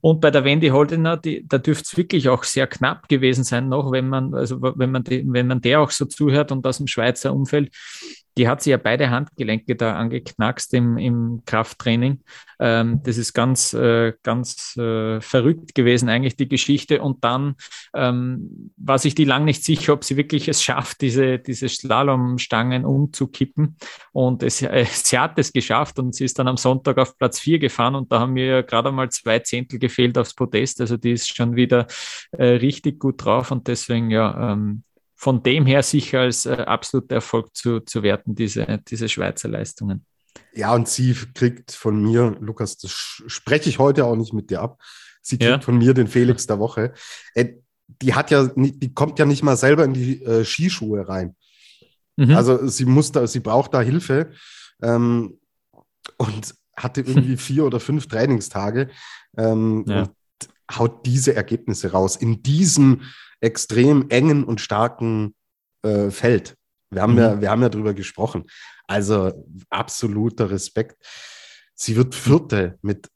Und 0.00 0.20
bei 0.20 0.30
der 0.30 0.44
Wendy 0.44 0.68
Holdener, 0.68 1.16
die, 1.16 1.46
da 1.48 1.58
dürfte 1.58 1.84
es 1.90 1.96
wirklich 1.96 2.28
auch 2.28 2.44
sehr 2.44 2.66
knapp 2.66 3.08
gewesen 3.08 3.44
sein 3.44 3.68
noch, 3.70 3.90
wenn 3.92 4.08
man, 4.08 4.34
also 4.34 4.60
wenn 4.60 4.90
man, 4.90 5.04
die, 5.04 5.24
wenn 5.26 5.46
man 5.46 5.62
der 5.62 5.80
auch 5.80 5.90
so 5.90 6.04
zuhört 6.04 6.52
und 6.52 6.66
aus 6.66 6.76
dem 6.76 6.86
Schweizer 6.86 7.32
Umfeld, 7.32 7.70
die 8.36 8.48
hat 8.48 8.62
sie 8.62 8.70
ja 8.70 8.76
beide 8.76 9.10
Handgelenke 9.10 9.76
da 9.76 9.96
angeknackst 9.96 10.74
im, 10.74 10.98
im 10.98 11.42
Krafttraining. 11.46 12.20
Ähm, 12.58 13.00
das 13.02 13.16
ist 13.16 13.32
ganz, 13.32 13.72
äh, 13.72 14.12
ganz 14.22 14.76
äh, 14.76 15.20
verrückt 15.20 15.74
gewesen, 15.74 16.08
eigentlich 16.08 16.36
die 16.36 16.48
Geschichte. 16.48 17.00
Und 17.00 17.24
dann 17.24 17.54
ähm, 17.94 18.65
war 18.76 18.98
sich 18.98 19.14
die 19.14 19.24
lang 19.24 19.44
nicht 19.44 19.64
sicher, 19.64 19.92
ob 19.92 20.04
sie 20.04 20.16
wirklich 20.16 20.48
es 20.48 20.62
schafft, 20.62 21.00
diese, 21.00 21.38
diese 21.38 21.68
Slalomstangen 21.68 22.84
umzukippen. 22.84 23.76
Und 24.12 24.42
es, 24.42 24.62
äh, 24.62 24.84
sie 24.90 25.18
hat 25.18 25.38
es 25.38 25.52
geschafft 25.52 25.98
und 25.98 26.14
sie 26.14 26.24
ist 26.24 26.38
dann 26.38 26.48
am 26.48 26.56
Sonntag 26.56 26.98
auf 26.98 27.16
Platz 27.18 27.38
4 27.40 27.58
gefahren 27.58 27.94
und 27.94 28.12
da 28.12 28.20
haben 28.20 28.32
mir 28.32 28.62
gerade 28.62 28.92
mal 28.92 29.10
zwei 29.10 29.38
Zehntel 29.38 29.78
gefehlt 29.78 30.18
aufs 30.18 30.34
Podest. 30.34 30.80
Also 30.80 30.96
die 30.96 31.12
ist 31.12 31.34
schon 31.34 31.56
wieder 31.56 31.86
äh, 32.32 32.44
richtig 32.44 32.98
gut 32.98 33.24
drauf 33.24 33.50
und 33.50 33.68
deswegen 33.68 34.10
ja 34.10 34.52
ähm, 34.52 34.82
von 35.14 35.42
dem 35.42 35.64
her 35.64 35.82
sicher 35.82 36.20
als 36.20 36.46
äh, 36.46 36.52
absoluter 36.52 37.16
Erfolg 37.16 37.56
zu, 37.56 37.80
zu 37.80 38.02
werten, 38.02 38.34
diese, 38.34 38.82
diese 38.86 39.08
Schweizer 39.08 39.48
Leistungen. 39.48 40.04
Ja, 40.52 40.74
und 40.74 40.88
sie 40.88 41.14
kriegt 41.34 41.72
von 41.72 42.02
mir, 42.02 42.36
Lukas, 42.40 42.76
das 42.76 42.90
spreche 42.90 43.68
ich 43.68 43.78
heute 43.78 44.04
auch 44.04 44.16
nicht 44.16 44.34
mit 44.34 44.50
dir 44.50 44.60
ab. 44.60 44.80
Sie 45.22 45.38
kriegt 45.38 45.50
ja. 45.50 45.60
von 45.60 45.78
mir 45.78 45.92
den 45.92 46.06
Felix 46.06 46.46
der 46.46 46.58
Woche. 46.58 46.92
Äh, 47.34 47.54
die 47.88 48.14
hat 48.14 48.30
ja, 48.30 48.48
die 48.54 48.92
kommt 48.94 49.18
ja 49.18 49.24
nicht 49.24 49.42
mal 49.42 49.56
selber 49.56 49.84
in 49.84 49.94
die 49.94 50.22
äh, 50.22 50.44
Skischuhe 50.44 51.08
rein. 51.08 51.36
Mhm. 52.16 52.36
Also 52.36 52.66
sie 52.66 52.84
muss 52.84 53.12
da, 53.12 53.26
sie 53.26 53.40
braucht 53.40 53.74
da 53.74 53.80
Hilfe 53.80 54.32
ähm, 54.82 55.38
und 56.16 56.54
hatte 56.76 57.00
irgendwie 57.00 57.36
vier 57.36 57.64
oder 57.64 57.80
fünf 57.80 58.06
Trainingstage 58.08 58.90
ähm, 59.36 59.84
ja. 59.86 60.00
und 60.00 60.10
haut 60.72 61.06
diese 61.06 61.34
Ergebnisse 61.34 61.92
raus 61.92 62.16
in 62.16 62.42
diesem 62.42 63.02
extrem 63.40 64.08
engen 64.08 64.44
und 64.44 64.60
starken 64.60 65.34
äh, 65.82 66.10
Feld. 66.10 66.56
Wir 66.90 67.02
haben, 67.02 67.12
mhm. 67.12 67.18
ja, 67.18 67.40
wir 67.40 67.50
haben 67.50 67.62
ja 67.62 67.68
drüber 67.68 67.94
gesprochen. 67.94 68.44
Also 68.86 69.44
absoluter 69.70 70.50
Respekt. 70.50 70.96
Sie 71.74 71.96
wird 71.96 72.14
Vierte 72.14 72.78
mit 72.82 73.10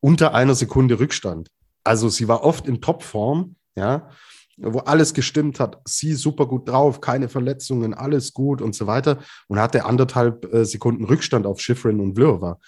unter 0.00 0.34
einer 0.34 0.54
Sekunde 0.54 0.98
Rückstand. 0.98 1.50
Also 1.84 2.08
sie 2.08 2.28
war 2.28 2.42
oft 2.42 2.66
in 2.66 2.80
Topform, 2.80 3.56
ja, 3.76 4.08
wo 4.56 4.78
alles 4.80 5.14
gestimmt 5.14 5.60
hat. 5.60 5.80
Sie 5.84 6.14
super 6.14 6.46
gut 6.46 6.68
drauf, 6.68 7.00
keine 7.00 7.28
Verletzungen, 7.28 7.94
alles 7.94 8.32
gut 8.32 8.62
und 8.62 8.74
so 8.74 8.86
weiter. 8.86 9.18
Und 9.48 9.58
hatte 9.58 9.84
anderthalb 9.84 10.52
äh, 10.52 10.64
Sekunden 10.64 11.04
Rückstand 11.04 11.46
auf 11.46 11.60
Schifrin 11.60 12.00
und 12.00 12.14
Vlhova. 12.14 12.58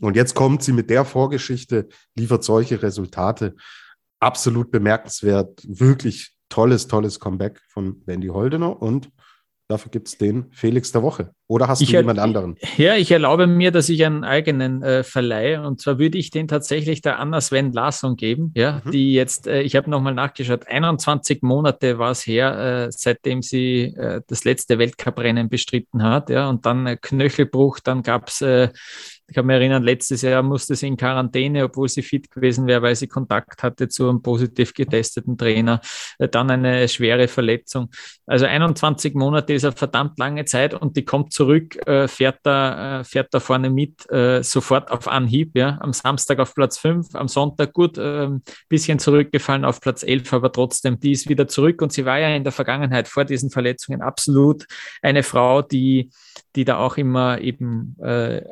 Und 0.00 0.16
jetzt 0.16 0.34
kommt 0.34 0.62
sie 0.62 0.72
mit 0.72 0.90
der 0.90 1.04
Vorgeschichte, 1.04 1.88
liefert 2.14 2.44
solche 2.44 2.82
Resultate. 2.82 3.54
Absolut 4.20 4.70
bemerkenswert. 4.70 5.62
Wirklich 5.66 6.34
tolles, 6.48 6.86
tolles 6.86 7.20
Comeback 7.20 7.60
von 7.68 8.02
Wendy 8.06 8.28
Holdener 8.28 8.80
und 8.80 9.10
Dafür 9.68 9.90
gibt 9.90 10.06
es 10.06 10.16
den 10.16 10.46
Felix 10.52 10.92
der 10.92 11.02
Woche. 11.02 11.32
Oder 11.48 11.66
hast 11.66 11.80
ich 11.80 11.90
du 11.90 11.96
jemand 11.96 12.20
anderen? 12.20 12.56
Ja, 12.76 12.94
ich 12.94 13.10
erlaube 13.10 13.48
mir, 13.48 13.72
dass 13.72 13.88
ich 13.88 14.04
einen 14.04 14.22
eigenen 14.22 14.82
äh, 14.82 15.02
verleihe. 15.02 15.66
Und 15.66 15.80
zwar 15.80 15.98
würde 15.98 16.18
ich 16.18 16.30
den 16.30 16.46
tatsächlich 16.46 17.02
der 17.02 17.18
Anna 17.18 17.40
Sven 17.40 17.72
Larsson 17.72 18.14
geben, 18.14 18.52
ja, 18.54 18.80
mhm. 18.84 18.92
die 18.92 19.12
jetzt, 19.12 19.48
äh, 19.48 19.62
ich 19.62 19.74
habe 19.74 19.90
nochmal 19.90 20.14
nachgeschaut, 20.14 20.68
21 20.68 21.42
Monate 21.42 21.98
war 21.98 22.12
es 22.12 22.24
her, 22.26 22.86
äh, 22.86 22.92
seitdem 22.92 23.42
sie 23.42 23.94
äh, 23.96 24.20
das 24.28 24.44
letzte 24.44 24.78
Weltcuprennen 24.78 25.48
bestritten 25.48 26.04
hat. 26.04 26.30
Ja, 26.30 26.48
und 26.48 26.64
dann 26.64 26.86
äh, 26.86 26.96
Knöchelbruch, 26.96 27.80
dann 27.80 28.02
gab 28.02 28.28
es 28.28 28.42
äh, 28.42 28.68
ich 29.28 29.34
kann 29.34 29.46
mich 29.46 29.54
erinnern, 29.54 29.82
letztes 29.82 30.22
Jahr 30.22 30.42
musste 30.42 30.76
sie 30.76 30.86
in 30.86 30.96
Quarantäne, 30.96 31.64
obwohl 31.64 31.88
sie 31.88 32.02
fit 32.02 32.30
gewesen 32.30 32.66
wäre, 32.68 32.82
weil 32.82 32.94
sie 32.94 33.08
Kontakt 33.08 33.62
hatte 33.62 33.88
zu 33.88 34.08
einem 34.08 34.22
positiv 34.22 34.72
getesteten 34.72 35.36
Trainer. 35.36 35.80
Äh, 36.18 36.28
dann 36.28 36.48
eine 36.50 36.88
schwere 36.88 37.26
Verletzung. 37.26 37.90
Also 38.26 38.46
21 38.46 39.14
Monate 39.14 39.54
ist 39.54 39.64
eine 39.64 39.72
verdammt 39.72 40.18
lange 40.18 40.44
Zeit 40.44 40.74
und 40.74 40.96
die 40.96 41.04
kommt 41.04 41.32
zurück, 41.32 41.76
äh, 41.88 42.06
fährt 42.06 42.38
da, 42.44 43.00
äh, 43.00 43.04
fährt 43.04 43.34
da 43.34 43.40
vorne 43.40 43.70
mit, 43.70 44.06
sofort 44.42 44.90
auf 44.90 45.08
Anhieb. 45.08 45.56
Ja. 45.56 45.78
Am 45.80 45.92
Samstag 45.92 46.38
auf 46.38 46.54
Platz 46.54 46.78
5, 46.78 47.14
am 47.14 47.28
Sonntag 47.28 47.72
gut, 47.72 47.98
ein 47.98 48.42
bisschen 48.68 48.98
zurückgefallen 48.98 49.64
auf 49.64 49.80
Platz 49.80 50.02
11, 50.02 50.32
aber 50.32 50.52
trotzdem, 50.52 51.00
die 51.00 51.12
ist 51.12 51.28
wieder 51.28 51.48
zurück 51.48 51.82
und 51.82 51.92
sie 51.92 52.04
war 52.04 52.18
ja 52.18 52.28
in 52.28 52.44
der 52.44 52.52
Vergangenheit 52.52 53.08
vor 53.08 53.24
diesen 53.24 53.50
Verletzungen 53.50 54.02
absolut 54.02 54.66
eine 55.02 55.22
Frau, 55.22 55.62
die, 55.62 56.10
die 56.54 56.64
da 56.64 56.78
auch 56.78 56.96
immer 56.96 57.40
eben 57.40 57.96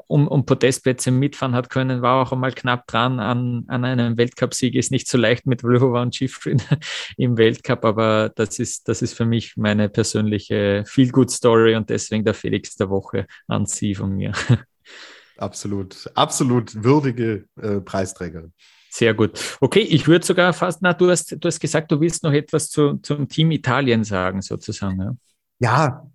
um, 0.07 0.29
um 0.29 0.47
Potenzial 0.47 0.64
Podestplätze 0.65 1.11
mitfahren 1.11 1.55
hat 1.55 1.69
können, 1.69 2.01
war 2.01 2.23
auch 2.23 2.33
einmal 2.33 2.53
knapp 2.53 2.87
dran 2.87 3.21
an, 3.21 3.65
an 3.69 3.85
einem 3.85 4.17
Weltcupsieg. 4.17 4.75
Ist 4.75 4.91
nicht 4.91 5.07
so 5.07 5.19
leicht 5.19 5.47
mit 5.47 5.61
Vlhova 5.61 6.01
und 6.01 6.17
Schifrin 6.17 6.63
im 7.19 7.37
Weltcup, 7.37 7.85
aber 7.85 8.31
das 8.35 8.59
ist, 8.59 8.89
das 8.89 9.03
ist 9.03 9.13
für 9.13 9.27
mich 9.27 9.59
meine 9.59 9.91
persönliche 9.91 10.85
Feel-Good-Story 10.87 11.77
und 11.77 11.91
deswegen 11.91 12.25
der 12.25 12.33
Felix 12.33 12.77
der 12.77 12.89
Woche 12.89 13.27
an 13.47 13.67
Sie 13.67 13.95
von 13.95 14.15
mir. 14.15 14.33
Absolut, 15.37 16.09
absolut 16.15 16.85
würdige 16.85 17.47
äh, 17.61 17.81
Preisträgerin. 17.81 18.53
Sehr 18.89 19.15
gut. 19.15 19.57
Okay, 19.61 19.81
ich 19.81 20.07
würde 20.07 20.25
sogar 20.25 20.53
fast, 20.53 20.81
na, 20.81 20.93
du 20.93 21.11
hast, 21.11 21.33
du 21.33 21.49
hast 21.49 21.59
gesagt, 21.59 21.91
du 21.91 22.01
willst 22.01 22.23
noch 22.23 22.33
etwas 22.33 22.71
zu, 22.71 22.99
zum 22.99 23.29
Team 23.29 23.51
Italien 23.51 24.05
sagen, 24.05 24.43
sozusagen. 24.43 25.01
Ja, 25.01 25.17
ja 25.59 26.11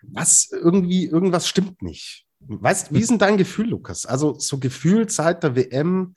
was 0.00 0.50
irgendwie, 0.50 1.04
irgendwas 1.04 1.46
stimmt 1.46 1.82
nicht. 1.82 2.25
Weißt, 2.48 2.92
wie 2.92 3.00
ist 3.00 3.10
denn 3.10 3.18
dein 3.18 3.36
Gefühl, 3.36 3.68
Lukas? 3.68 4.06
Also 4.06 4.38
so 4.38 4.58
gefühlt 4.58 5.10
seit 5.10 5.42
der 5.42 5.56
WM, 5.56 6.14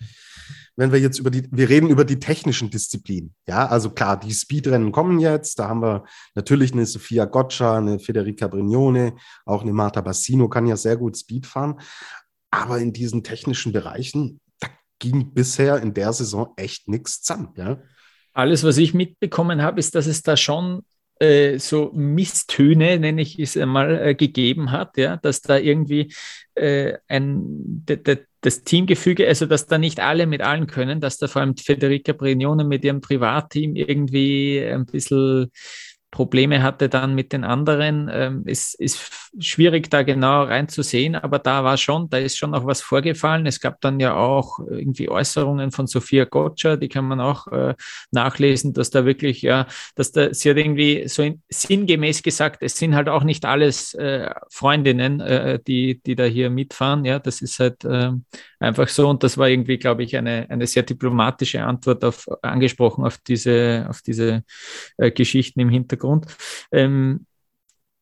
wenn 0.75 0.91
wir 0.91 0.99
jetzt 0.99 1.19
über 1.19 1.29
die, 1.29 1.47
wir 1.51 1.67
reden 1.67 1.89
über 1.89 2.05
die 2.05 2.19
technischen 2.19 2.69
Disziplinen. 2.69 3.35
Ja, 3.47 3.67
also 3.67 3.89
klar, 3.89 4.19
die 4.19 4.33
Speedrennen 4.33 4.91
kommen 4.91 5.19
jetzt. 5.19 5.59
Da 5.59 5.67
haben 5.67 5.81
wir 5.81 6.05
natürlich 6.35 6.71
eine 6.71 6.85
Sofia 6.85 7.25
Goccia, 7.25 7.77
eine 7.77 7.99
Federica 7.99 8.47
Brignone, 8.47 9.15
auch 9.45 9.63
eine 9.63 9.73
Marta 9.73 10.01
Bassino 10.01 10.47
kann 10.47 10.67
ja 10.67 10.77
sehr 10.77 10.95
gut 10.95 11.17
Speed 11.17 11.47
fahren. 11.47 11.79
Aber 12.51 12.79
in 12.79 12.93
diesen 12.93 13.23
technischen 13.23 13.73
Bereichen, 13.73 14.39
da 14.59 14.69
ging 14.99 15.33
bisher 15.33 15.81
in 15.81 15.93
der 15.93 16.13
Saison 16.13 16.53
echt 16.55 16.87
nichts 16.87 17.21
zusammen. 17.21 17.49
Ja? 17.57 17.81
Alles, 18.33 18.63
was 18.63 18.77
ich 18.77 18.93
mitbekommen 18.93 19.61
habe, 19.61 19.79
ist, 19.79 19.95
dass 19.95 20.07
es 20.07 20.21
da 20.21 20.37
schon 20.37 20.83
äh, 21.19 21.59
so 21.59 21.91
Misstöne, 21.93 22.99
nenne 22.99 23.21
ich 23.21 23.39
es 23.39 23.57
einmal, 23.57 24.07
äh, 24.09 24.15
gegeben 24.15 24.71
hat, 24.71 24.97
ja, 24.97 25.17
dass 25.17 25.41
da 25.41 25.57
irgendwie 25.57 26.13
äh, 26.55 26.97
ein, 27.07 27.41
de, 27.85 27.97
de, 27.97 28.19
das 28.41 28.63
Teamgefüge, 28.63 29.27
also 29.27 29.45
dass 29.45 29.67
da 29.67 29.77
nicht 29.77 29.99
alle 29.99 30.25
mit 30.25 30.41
allen 30.41 30.67
können, 30.67 31.01
dass 31.01 31.17
da 31.17 31.27
vor 31.27 31.41
allem 31.41 31.57
Federica 31.57 32.13
Brignone 32.13 32.63
mit 32.63 32.85
ihrem 32.85 33.01
Privatteam 33.01 33.75
irgendwie 33.75 34.63
ein 34.63 34.85
bisschen 34.85 35.51
Probleme 36.11 36.63
hatte 36.63 36.89
dann 36.89 37.13
mit 37.13 37.33
den 37.33 37.43
anderen. 37.43 38.09
Ähm, 38.11 38.43
es 38.47 38.73
ist 38.73 39.29
schwierig, 39.39 39.89
da 39.91 40.01
genau 40.01 40.43
reinzusehen, 40.43 41.15
aber 41.15 41.37
da 41.37 41.63
war 41.63 41.77
schon, 41.77 42.09
da 42.09 42.17
ist 42.17 42.37
schon 42.37 42.55
auch 42.55 42.65
was 42.65 42.81
vorgefallen. 42.81 43.45
Es 43.45 43.59
gab 43.59 43.79
dann 43.81 43.99
ja 43.99 44.15
auch 44.15 44.59
irgendwie 44.59 45.07
Äußerungen 45.07 45.71
von 45.71 45.85
Sophia 45.85 46.25
Gotcha, 46.25 46.77
die 46.77 46.89
kann 46.89 47.05
man 47.05 47.19
auch 47.19 47.47
äh, 47.47 47.75
nachlesen, 48.09 48.73
dass 48.73 48.89
da 48.89 49.05
wirklich, 49.05 49.43
ja, 49.43 49.67
dass 49.93 50.11
da, 50.11 50.33
sie 50.33 50.49
hat 50.49 50.57
irgendwie 50.57 51.07
so 51.07 51.21
in, 51.21 51.43
sinngemäß 51.49 52.23
gesagt, 52.23 52.63
es 52.63 52.75
sind 52.75 52.95
halt 52.95 53.07
auch 53.07 53.23
nicht 53.23 53.45
alles 53.45 53.93
äh, 53.93 54.31
Freundinnen, 54.49 55.19
äh, 55.19 55.59
die, 55.67 56.01
die 56.01 56.15
da 56.15 56.23
hier 56.23 56.49
mitfahren. 56.49 57.05
Ja, 57.05 57.19
das 57.19 57.41
ist 57.41 57.59
halt 57.59 57.85
äh, 57.85 58.11
einfach 58.59 58.87
so. 58.87 59.07
Und 59.07 59.23
das 59.23 59.37
war 59.37 59.47
irgendwie, 59.47 59.77
glaube 59.77 60.03
ich, 60.03 60.17
eine, 60.17 60.47
eine 60.49 60.65
sehr 60.65 60.83
diplomatische 60.83 61.63
Antwort 61.63 62.03
auf, 62.03 62.27
angesprochen 62.41 63.05
auf 63.05 63.19
diese, 63.19 63.85
auf 63.87 64.01
diese 64.01 64.43
Geschichten 64.97 65.59
im 65.59 65.69
Hintergrund. 65.69 65.98
Hintergrund. 65.99 66.27
Ähm, 66.71 67.25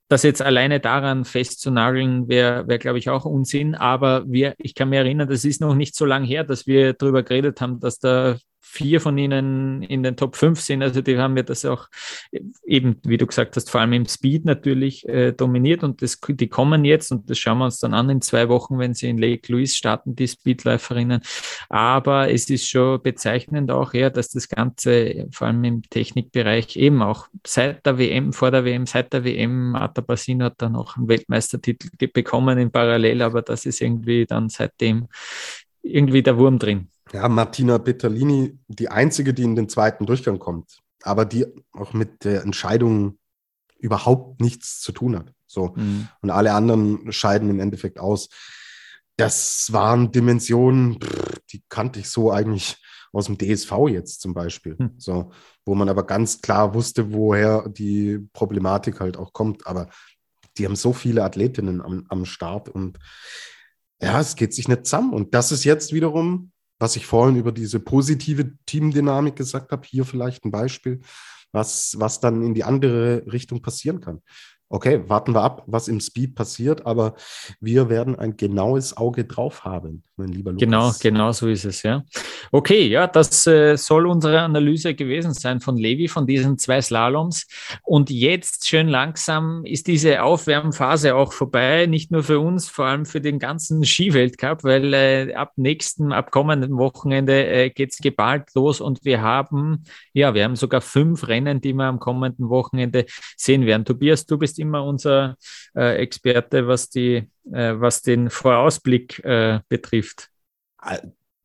das 0.10 0.24
jetzt 0.24 0.42
alleine 0.42 0.80
daran 0.80 1.26
festzunageln, 1.26 2.30
wäre, 2.30 2.66
wär, 2.68 2.78
glaube 2.78 2.98
ich, 2.98 3.10
auch 3.10 3.26
Unsinn. 3.26 3.76
Aber 3.76 4.24
wir, 4.26 4.56
ich 4.58 4.74
kann 4.74 4.90
mich 4.90 5.00
erinnern, 5.00 5.28
das 5.28 5.44
ist 5.44 5.60
noch 5.60 5.76
nicht 5.76 5.96
so 5.96 6.06
lange 6.06 6.26
her, 6.26 6.46
dass 6.46 6.66
wir 6.66 6.94
darüber 6.94 7.24
geredet 7.24 7.60
haben, 7.60 7.82
dass 7.82 8.00
da 8.00 8.38
vier 8.62 9.02
von 9.02 9.18
ihnen 9.18 9.82
in 9.82 10.04
den 10.04 10.16
Top 10.18 10.36
5 10.36 10.60
sind. 10.60 10.82
Also 10.82 11.02
die 11.02 11.18
haben 11.18 11.36
ja 11.38 11.44
das 11.44 11.66
auch 11.66 11.88
eben, 12.66 13.00
wie 13.04 13.18
du 13.18 13.26
gesagt 13.26 13.56
hast, 13.56 13.70
vor 13.70 13.82
allem 13.82 13.94
im 13.94 14.06
Speed 14.06 14.46
natürlich 14.46 15.08
äh, 15.08 15.32
dominiert 15.32 15.84
und 15.84 16.02
das, 16.02 16.20
die 16.20 16.48
kommen 16.48 16.86
jetzt 16.86 17.12
und 17.12 17.30
das 17.30 17.40
schauen 17.40 17.60
wir 17.60 17.66
uns 17.66 17.80
dann 17.80 17.94
an 17.94 18.10
in 18.10 18.22
zwei 18.22 18.50
Wochen, 18.50 18.78
wenn 18.78 18.94
sie 18.94 19.10
in 19.10 19.18
Lake 19.18 19.52
Louise 19.52 19.76
starten, 19.76 20.16
die 20.16 20.28
Speedläuferinnen. 20.28 21.22
Aber 21.70 22.32
es 22.32 22.50
ist 22.50 22.70
schon 22.70 23.02
bezeichnend 23.02 23.72
auch, 23.72 23.94
ja, 23.94 24.10
dass 24.10 24.30
das 24.30 24.48
Ganze 24.48 25.28
vor 25.32 25.48
allem 25.48 25.64
im 25.64 25.82
Technikbereich 25.84 26.78
eben 26.78 27.02
auch 27.02 27.28
seit 27.46 27.86
der 27.86 27.98
WM, 27.98 28.34
vor 28.34 28.52
der 28.52 28.64
WM, 28.64 28.86
seit 28.86 29.12
der 29.14 29.24
WM, 29.24 29.72
Marta 29.72 30.02
Bassino 30.02 30.46
hat 30.46 30.62
dann 30.62 30.74
noch 30.74 30.98
einen 30.98 31.08
Weltmeistertitel 31.08 31.90
bekommen 32.08 32.58
in 32.58 32.72
Parallel, 32.72 33.22
aber 33.22 33.42
das 33.42 33.66
ist 33.66 33.82
irgendwie 33.82 34.26
dann 34.26 34.50
seitdem 34.50 35.08
irgendwie 35.82 36.24
der 36.24 36.38
Wurm 36.38 36.60
drin. 36.60 36.90
Ja, 37.14 37.28
Martina 37.30 37.78
Petterlini, 37.78 38.58
die 38.68 38.90
einzige, 38.90 39.34
die 39.34 39.44
in 39.44 39.56
den 39.56 39.70
zweiten 39.70 40.06
Durchgang 40.06 40.40
kommt, 40.40 40.80
aber 41.04 41.26
die 41.26 41.46
auch 41.72 41.94
mit 41.94 42.24
der 42.24 42.44
Entscheidung 42.44 43.18
überhaupt 43.80 44.42
nichts 44.42 44.82
zu 44.82 44.92
tun 44.92 45.18
hat. 45.18 45.34
So. 45.46 45.74
Mhm. 45.76 46.08
Und 46.22 46.30
alle 46.30 46.54
anderen 46.54 47.12
scheiden 47.12 47.50
im 47.50 47.60
Endeffekt 47.60 48.00
aus. 48.00 48.30
Das 49.18 49.72
waren 49.72 50.12
Dimensionen, 50.12 51.00
die 51.52 51.64
kannte 51.70 52.00
ich 52.00 52.10
so 52.10 52.32
eigentlich 52.32 52.78
aus 53.12 53.26
dem 53.26 53.38
DSV 53.38 53.72
jetzt 53.90 54.22
zum 54.22 54.34
Beispiel. 54.34 54.76
Mhm. 54.78 54.94
So, 54.98 55.32
wo 55.66 55.76
man 55.76 55.90
aber 55.90 56.06
ganz 56.06 56.42
klar 56.42 56.74
wusste, 56.74 57.12
woher 57.14 57.68
die 57.68 58.20
Problematik 58.34 59.00
halt 59.00 59.18
auch 59.18 59.34
kommt. 59.34 59.66
Aber 59.68 59.90
die 60.58 60.66
haben 60.66 60.76
so 60.76 60.94
viele 60.94 61.24
Athletinnen 61.24 61.82
am, 61.82 62.06
am 62.10 62.26
Start 62.26 62.70
und 62.70 63.00
ja, 64.02 64.20
es 64.20 64.36
geht 64.36 64.54
sich 64.54 64.68
nicht 64.68 64.86
zusammen. 64.86 65.14
Und 65.14 65.34
das 65.34 65.52
ist 65.52 65.64
jetzt 65.64 65.92
wiederum 65.92 66.52
was 66.80 66.96
ich 66.96 67.06
vorhin 67.06 67.36
über 67.36 67.52
diese 67.52 67.80
positive 67.80 68.52
Teamdynamik 68.66 69.36
gesagt 69.36 69.72
habe, 69.72 69.88
hier 69.88 70.06
vielleicht 70.06 70.46
ein 70.46 70.52
Beispiel, 70.52 71.02
was, 71.52 71.96
was 71.98 72.20
dann 72.20 72.44
in 72.44 72.54
die 72.54 72.64
andere 72.64 73.24
Richtung 73.32 73.62
passieren 73.62 74.00
kann. 74.00 74.22
Okay, 74.70 75.08
warten 75.08 75.34
wir 75.34 75.44
ab, 75.44 75.64
was 75.66 75.88
im 75.88 76.00
Speed 76.02 76.36
passiert, 76.36 76.86
aber 76.86 77.16
wir 77.62 77.90
werden 77.90 78.18
ein 78.20 78.36
genaues 78.36 78.98
Auge 78.98 79.24
drauf 79.26 79.64
haben. 79.64 80.04
Mein 80.18 80.30
lieber 80.30 80.52
Lukas. 80.52 80.66
Genau, 80.66 80.92
genau 81.00 81.32
so 81.32 81.48
ist 81.48 81.66
es, 81.66 81.84
ja. 81.84 82.04
Okay, 82.52 82.88
ja, 82.88 83.08
das 83.08 83.46
äh, 83.48 83.76
soll 83.78 84.08
unsere 84.08 84.42
Analyse 84.42 84.96
gewesen 84.96 85.34
sein 85.34 85.60
von 85.60 85.78
Levi, 85.78 86.08
von 86.08 86.26
diesen 86.26 86.58
zwei 86.58 86.82
Slaloms. 86.82 87.48
Und 87.84 88.10
jetzt 88.10 88.68
schön 88.68 88.88
langsam 88.88 89.64
ist 89.66 89.88
diese 89.88 90.24
Aufwärmphase 90.24 91.16
auch 91.16 91.34
vorbei, 91.34 91.86
nicht 91.86 92.12
nur 92.12 92.24
für 92.24 92.40
uns, 92.40 92.70
vor 92.70 92.86
allem 92.86 93.06
für 93.06 93.22
den 93.22 93.40
ganzen 93.40 93.84
Skiweltcup, 93.86 94.64
weil 94.64 94.94
äh, 94.94 95.34
ab 95.34 95.54
nächsten, 95.56 96.12
ab 96.12 96.32
kommenden 96.32 96.78
Wochenende 96.78 97.46
äh, 97.46 97.70
geht 97.70 97.92
es 97.92 97.98
geballt 97.98 98.54
los 98.56 98.82
und 98.82 99.06
wir 99.06 99.22
haben, 99.22 99.84
ja, 100.14 100.34
wir 100.34 100.44
haben 100.44 100.56
sogar 100.56 100.82
fünf 100.82 101.28
Rennen, 101.28 101.62
die 101.62 101.74
wir 101.74 101.86
am 101.86 102.00
kommenden 102.00 102.50
Wochenende 102.50 103.06
sehen 103.36 103.66
werden. 103.66 103.86
Tobias, 103.86 104.26
du 104.26 104.38
bist 104.38 104.60
immer 104.60 104.84
unser 104.84 105.38
äh, 105.76 105.98
Experte, 105.98 106.68
was 106.68 106.90
die 106.90 107.28
äh, 107.54 107.80
was 107.80 108.02
den 108.02 108.30
Vorausblick 108.30 109.24
äh, 109.24 109.60
betrifft. 109.70 110.30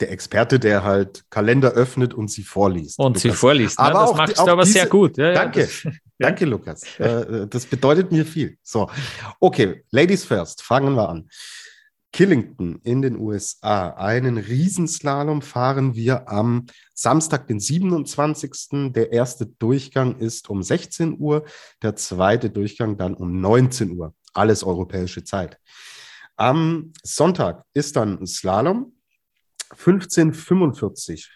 Der 0.01 0.11
Experte, 0.11 0.59
der 0.59 0.83
halt 0.83 1.25
Kalender 1.31 1.73
öffnet 1.73 2.13
und 2.15 2.31
sie 2.31 2.43
vorliest. 2.43 2.99
Und 2.99 3.09
Lukas. 3.09 3.23
sie 3.23 3.31
vorliest. 3.31 3.79
Ne? 3.79 3.85
Aber 3.85 4.01
das 4.01 4.11
auch, 4.11 4.17
machst 4.17 4.39
du 4.39 4.43
aber 4.43 4.63
diese, 4.63 4.73
sehr 4.73 4.87
gut. 4.87 5.17
Ja, 5.17 5.33
danke. 5.33 5.61
Ja, 5.61 5.67
das, 5.67 5.95
danke, 6.19 6.45
Lukas. 6.45 6.83
Äh, 6.99 7.05
äh, 7.05 7.47
das 7.47 7.67
bedeutet 7.67 8.11
mir 8.11 8.25
viel. 8.25 8.57
So, 8.63 8.91
okay, 9.41 9.85
Ladies 9.91 10.25
first, 10.25 10.63
fangen 10.63 10.95
wir 10.95 11.09
an. 11.09 11.29
Killington 12.13 12.79
in 12.85 13.01
den 13.01 13.19
USA. 13.19 13.91
Einen 13.91 14.37
Riesenslalom 14.37 15.41
fahren 15.41 15.95
wir 15.95 16.29
am 16.29 16.67
Samstag, 16.95 17.47
den 17.47 17.59
27. 17.59 18.93
Der 18.93 19.13
erste 19.13 19.47
Durchgang 19.47 20.19
ist 20.19 20.51
um 20.51 20.63
16 20.63 21.19
Uhr, 21.19 21.45
der 21.83 21.97
zweite 21.97 22.51
Durchgang 22.51 22.99
dann 22.99 23.15
um 23.15 23.41
19 23.41 23.99
Uhr. 23.99 24.15
Alles 24.35 24.63
europäische 24.63 25.25
Zeit. 25.25 25.59
Am 26.37 26.93
Sonntag 27.03 27.65
ist 27.75 27.97
dann 27.97 28.27
Slalom. 28.27 28.95
15.45 29.77 31.29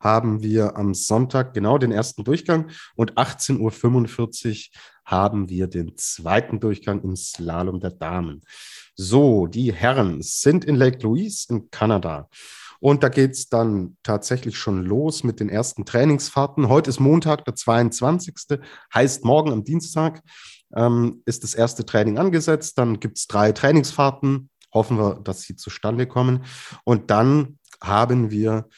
haben 0.00 0.42
wir 0.42 0.76
am 0.76 0.94
Sonntag 0.94 1.54
genau 1.54 1.78
den 1.78 1.92
ersten 1.92 2.24
Durchgang 2.24 2.70
und 2.94 3.14
18.45 3.14 4.68
Uhr 4.70 4.80
haben 5.04 5.48
wir 5.48 5.66
den 5.66 5.96
zweiten 5.96 6.60
Durchgang 6.60 7.02
im 7.02 7.16
Slalom 7.16 7.80
der 7.80 7.90
Damen. 7.90 8.42
So, 8.96 9.46
die 9.46 9.72
Herren 9.72 10.22
sind 10.22 10.64
in 10.64 10.76
Lake 10.76 10.98
Louise 11.02 11.46
in 11.50 11.70
Kanada. 11.70 12.28
Und 12.80 13.02
da 13.02 13.08
geht 13.08 13.30
es 13.30 13.48
dann 13.48 13.96
tatsächlich 14.02 14.58
schon 14.58 14.84
los 14.84 15.24
mit 15.24 15.40
den 15.40 15.48
ersten 15.48 15.86
Trainingsfahrten. 15.86 16.68
Heute 16.68 16.90
ist 16.90 17.00
Montag, 17.00 17.44
der 17.46 17.54
22. 17.54 18.60
Heißt 18.92 19.24
morgen 19.24 19.52
am 19.52 19.64
Dienstag 19.64 20.22
ähm, 20.74 21.22
ist 21.26 21.44
das 21.44 21.54
erste 21.54 21.84
Training 21.84 22.18
angesetzt. 22.18 22.78
Dann 22.78 23.00
gibt 23.00 23.18
es 23.18 23.26
drei 23.26 23.52
Trainingsfahrten. 23.52 24.50
Hoffen 24.72 24.98
wir, 24.98 25.20
dass 25.22 25.42
sie 25.42 25.56
zustande 25.56 26.06
kommen. 26.06 26.44
Und 26.84 27.10
dann 27.10 27.58
haben 27.80 28.30
wir 28.30 28.68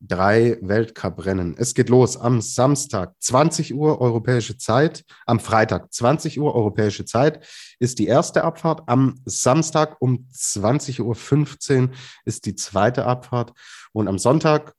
drei 0.00 0.58
Weltcuprennen. 0.60 1.54
Es 1.56 1.74
geht 1.74 1.88
los 1.88 2.16
am 2.16 2.40
Samstag 2.40 3.14
20 3.20 3.74
Uhr 3.74 4.00
europäische 4.00 4.58
Zeit, 4.58 5.04
am 5.26 5.40
Freitag 5.40 5.92
20 5.92 6.38
Uhr 6.38 6.54
europäische 6.54 7.04
Zeit 7.04 7.46
ist 7.78 7.98
die 7.98 8.06
erste 8.06 8.44
Abfahrt, 8.44 8.82
am 8.86 9.20
Samstag 9.24 9.96
um 10.00 10.28
20.15 10.32 11.82
Uhr 11.82 11.90
ist 12.24 12.46
die 12.46 12.54
zweite 12.54 13.06
Abfahrt 13.06 13.52
und 13.92 14.08
am 14.08 14.18
Sonntag 14.18 14.74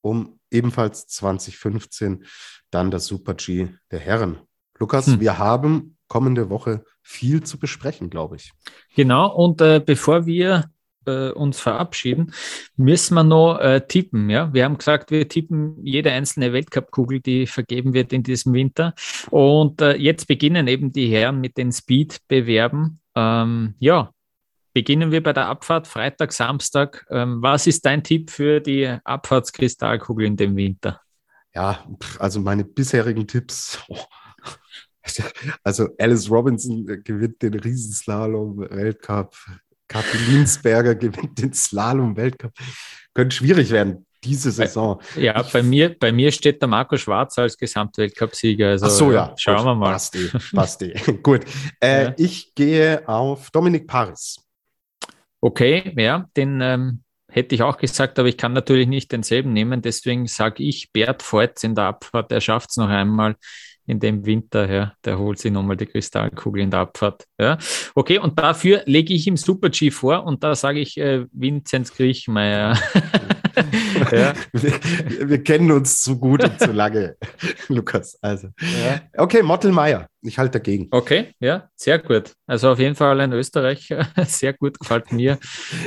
um 0.00 0.38
ebenfalls 0.50 1.06
2015 1.06 2.24
dann 2.70 2.90
das 2.90 3.06
Super 3.06 3.34
G 3.34 3.68
der 3.90 4.00
Herren. 4.00 4.38
Lukas, 4.78 5.06
hm. 5.06 5.20
wir 5.20 5.38
haben 5.38 5.97
kommende 6.08 6.50
Woche 6.50 6.84
viel 7.02 7.42
zu 7.42 7.58
besprechen, 7.58 8.10
glaube 8.10 8.36
ich. 8.36 8.52
Genau, 8.96 9.34
und 9.34 9.60
äh, 9.60 9.80
bevor 9.84 10.26
wir 10.26 10.70
äh, 11.08 11.30
uns 11.30 11.60
verabschieden, 11.60 12.32
müssen 12.76 13.14
wir 13.14 13.24
noch 13.24 13.58
äh, 13.58 13.80
tippen. 13.86 14.28
Ja? 14.30 14.52
Wir 14.52 14.64
haben 14.64 14.78
gesagt, 14.78 15.10
wir 15.10 15.28
tippen 15.28 15.76
jede 15.84 16.12
einzelne 16.12 16.52
Weltcup-Kugel, 16.52 17.20
die 17.20 17.46
vergeben 17.46 17.94
wird 17.94 18.12
in 18.12 18.22
diesem 18.22 18.52
Winter. 18.52 18.94
Und 19.30 19.80
äh, 19.80 19.96
jetzt 19.96 20.26
beginnen 20.28 20.68
eben 20.68 20.92
die 20.92 21.08
Herren 21.08 21.40
mit 21.40 21.56
den 21.56 21.72
Speed-Bewerben. 21.72 23.00
Ähm, 23.14 23.74
ja, 23.78 24.12
beginnen 24.74 25.10
wir 25.10 25.22
bei 25.22 25.32
der 25.32 25.46
Abfahrt 25.46 25.86
Freitag, 25.86 26.32
Samstag. 26.32 27.06
Ähm, 27.10 27.42
was 27.42 27.66
ist 27.66 27.84
dein 27.86 28.04
Tipp 28.04 28.30
für 28.30 28.60
die 28.60 28.86
Abfahrtskristallkugel 28.86 30.26
in 30.26 30.36
dem 30.36 30.56
Winter? 30.56 31.00
Ja, 31.54 31.84
also 32.18 32.40
meine 32.40 32.64
bisherigen 32.64 33.26
Tipps. 33.26 33.82
Oh 33.88 33.96
Also 35.64 35.88
Alice 35.98 36.30
Robinson 36.30 36.86
gewinnt 37.04 37.42
den 37.42 37.54
Riesenslalom-Weltcup. 37.54 39.34
Kathi 39.88 40.18
Linsberger 40.30 40.94
gewinnt 40.94 41.38
den 41.38 41.52
Slalom-Weltcup. 41.52 42.52
Könnte 43.14 43.36
schwierig 43.36 43.70
werden 43.70 44.06
diese 44.24 44.50
Saison. 44.50 45.00
Ja, 45.16 45.42
bei 45.42 45.62
mir, 45.62 45.96
bei 45.98 46.12
mir 46.12 46.32
steht 46.32 46.60
der 46.60 46.68
Marco 46.68 46.96
Schwarz 46.96 47.38
als 47.38 47.56
Gesamtweltcup-Sieger. 47.56 48.70
Also, 48.70 48.86
Ach 48.86 48.90
so, 48.90 49.12
ja. 49.12 49.34
Schauen 49.36 49.56
Gut, 49.58 49.64
wir 49.66 49.74
mal. 49.74 49.92
Passt 49.92 50.16
eh, 50.16 50.28
passt 50.54 50.82
eh. 50.82 50.94
Gut. 51.22 51.44
Äh, 51.80 52.04
ja. 52.04 52.14
Ich 52.16 52.54
gehe 52.54 53.08
auf 53.08 53.50
Dominik 53.50 53.86
Paris. 53.86 54.36
Okay, 55.40 55.94
ja, 55.96 56.28
den 56.36 56.60
ähm, 56.60 57.02
hätte 57.30 57.54
ich 57.54 57.62
auch 57.62 57.78
gesagt, 57.78 58.18
aber 58.18 58.28
ich 58.28 58.36
kann 58.36 58.52
natürlich 58.52 58.88
nicht 58.88 59.12
denselben 59.12 59.52
nehmen. 59.52 59.82
Deswegen 59.82 60.26
sage 60.26 60.64
ich 60.64 60.90
Bert 60.92 61.22
Voigt 61.22 61.62
in 61.62 61.76
der 61.76 61.84
Abfahrt. 61.84 62.32
Er 62.32 62.40
schafft 62.40 62.70
es 62.70 62.76
noch 62.76 62.88
einmal 62.88 63.36
in 63.88 64.00
dem 64.00 64.26
Winter, 64.26 64.70
ja, 64.70 64.92
der 65.04 65.18
holt 65.18 65.38
sich 65.38 65.50
nochmal 65.50 65.76
die 65.76 65.86
Kristallkugel 65.86 66.62
in 66.62 66.70
der 66.70 66.80
Abfahrt. 66.80 67.24
Ja. 67.40 67.56
Okay, 67.94 68.18
und 68.18 68.38
dafür 68.38 68.82
lege 68.84 69.14
ich 69.14 69.26
ihm 69.26 69.36
Super 69.36 69.70
G 69.70 69.90
vor 69.90 70.24
und 70.24 70.44
da 70.44 70.54
sage 70.54 70.80
ich 70.80 70.98
äh, 70.98 71.24
Vinzenz 71.32 71.94
Griechmeier. 71.94 72.78
ja. 74.12 74.32
wir, 74.52 75.28
wir, 75.28 75.42
kennen 75.42 75.70
uns 75.70 76.02
zu 76.02 76.18
gut 76.18 76.44
und 76.44 76.58
zu 76.60 76.72
lange, 76.72 77.16
Lukas. 77.68 78.18
Also. 78.22 78.48
Ja. 78.60 79.00
Okay, 79.16 79.42
Mottelmeier. 79.42 80.08
Ich 80.20 80.38
halte 80.38 80.58
dagegen. 80.58 80.88
Okay, 80.90 81.34
ja, 81.38 81.68
sehr 81.76 82.00
gut. 82.00 82.32
Also 82.46 82.70
auf 82.70 82.78
jeden 82.80 82.96
Fall 82.96 83.20
ein 83.20 83.32
Österreicher. 83.32 84.08
Sehr 84.26 84.52
gut, 84.52 84.80
gefällt 84.80 85.12
mir. 85.12 85.38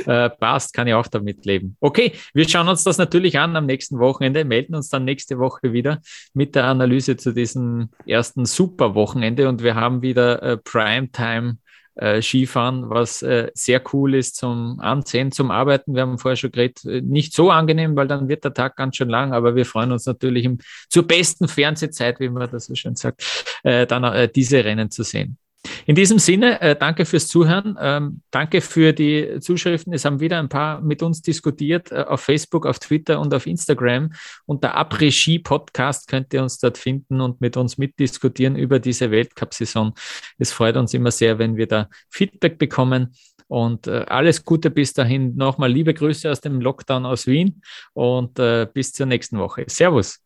Äh, 0.06 0.30
passt, 0.30 0.72
kann 0.72 0.86
ich 0.86 0.94
auch 0.94 1.06
damit 1.06 1.44
leben. 1.44 1.76
Okay, 1.80 2.12
wir 2.32 2.48
schauen 2.48 2.66
uns 2.66 2.82
das 2.82 2.96
natürlich 2.96 3.38
an 3.38 3.56
am 3.56 3.66
nächsten 3.66 3.98
Wochenende, 3.98 4.46
melden 4.46 4.74
uns 4.74 4.88
dann 4.88 5.04
nächste 5.04 5.38
Woche 5.38 5.74
wieder 5.74 6.00
mit 6.32 6.54
der 6.54 6.64
Analyse 6.64 7.18
zu 7.18 7.32
diesem 7.32 7.90
ersten 8.06 8.46
Super-Wochenende 8.46 9.48
und 9.50 9.62
wir 9.62 9.74
haben 9.74 10.00
wieder 10.00 10.42
äh, 10.42 10.56
Primetime 10.56 11.58
äh, 11.96 12.22
Skifahren, 12.22 12.88
was 12.90 13.22
äh, 13.22 13.50
sehr 13.54 13.82
cool 13.92 14.14
ist 14.14 14.36
zum 14.36 14.80
Ansehen, 14.80 15.32
zum 15.32 15.50
Arbeiten. 15.50 15.94
Wir 15.94 16.02
haben 16.02 16.18
vorher 16.18 16.36
schon 16.36 16.52
geredet, 16.52 16.84
äh, 16.84 17.00
nicht 17.00 17.34
so 17.34 17.50
angenehm, 17.50 17.96
weil 17.96 18.08
dann 18.08 18.28
wird 18.28 18.44
der 18.44 18.54
Tag 18.54 18.76
ganz 18.76 18.96
schön 18.96 19.08
lang, 19.08 19.32
aber 19.32 19.54
wir 19.54 19.66
freuen 19.66 19.92
uns 19.92 20.06
natürlich 20.06 20.44
im, 20.44 20.58
zur 20.88 21.06
besten 21.06 21.48
Fernsehzeit, 21.48 22.20
wie 22.20 22.28
man 22.28 22.50
das 22.50 22.66
so 22.66 22.74
schön 22.74 22.96
sagt, 22.96 23.24
äh, 23.62 23.86
dann 23.86 24.04
äh, 24.04 24.28
diese 24.28 24.64
Rennen 24.64 24.90
zu 24.90 25.02
sehen. 25.02 25.38
In 25.86 25.94
diesem 25.94 26.18
Sinne, 26.18 26.60
äh, 26.60 26.76
danke 26.76 27.04
fürs 27.04 27.28
Zuhören. 27.28 27.76
Ähm, 27.80 28.22
danke 28.30 28.60
für 28.60 28.92
die 28.92 29.38
Zuschriften. 29.40 29.92
Es 29.92 30.04
haben 30.04 30.20
wieder 30.20 30.38
ein 30.38 30.48
paar 30.48 30.80
mit 30.80 31.02
uns 31.02 31.22
diskutiert 31.22 31.92
äh, 31.92 32.04
auf 32.08 32.20
Facebook, 32.20 32.66
auf 32.66 32.78
Twitter 32.78 33.20
und 33.20 33.32
auf 33.34 33.46
Instagram. 33.46 34.12
Unter 34.46 34.76
Après-Ski 34.76 35.38
Podcast 35.38 36.08
könnt 36.08 36.32
ihr 36.34 36.42
uns 36.42 36.58
dort 36.58 36.78
finden 36.78 37.20
und 37.20 37.40
mit 37.40 37.56
uns 37.56 37.78
mitdiskutieren 37.78 38.56
über 38.56 38.78
diese 38.78 39.10
Weltcup-Saison. 39.10 39.94
Es 40.38 40.52
freut 40.52 40.76
uns 40.76 40.94
immer 40.94 41.10
sehr, 41.10 41.38
wenn 41.38 41.56
wir 41.56 41.66
da 41.66 41.88
Feedback 42.08 42.58
bekommen. 42.58 43.14
Und 43.48 43.86
äh, 43.86 44.06
alles 44.08 44.44
Gute 44.44 44.70
bis 44.70 44.94
dahin. 44.94 45.36
Nochmal 45.36 45.70
liebe 45.70 45.92
Grüße 45.92 46.30
aus 46.30 46.40
dem 46.40 46.60
Lockdown 46.60 47.04
aus 47.04 47.26
Wien 47.26 47.62
und 47.92 48.38
äh, 48.38 48.66
bis 48.72 48.92
zur 48.92 49.06
nächsten 49.06 49.38
Woche. 49.38 49.64
Servus. 49.68 50.21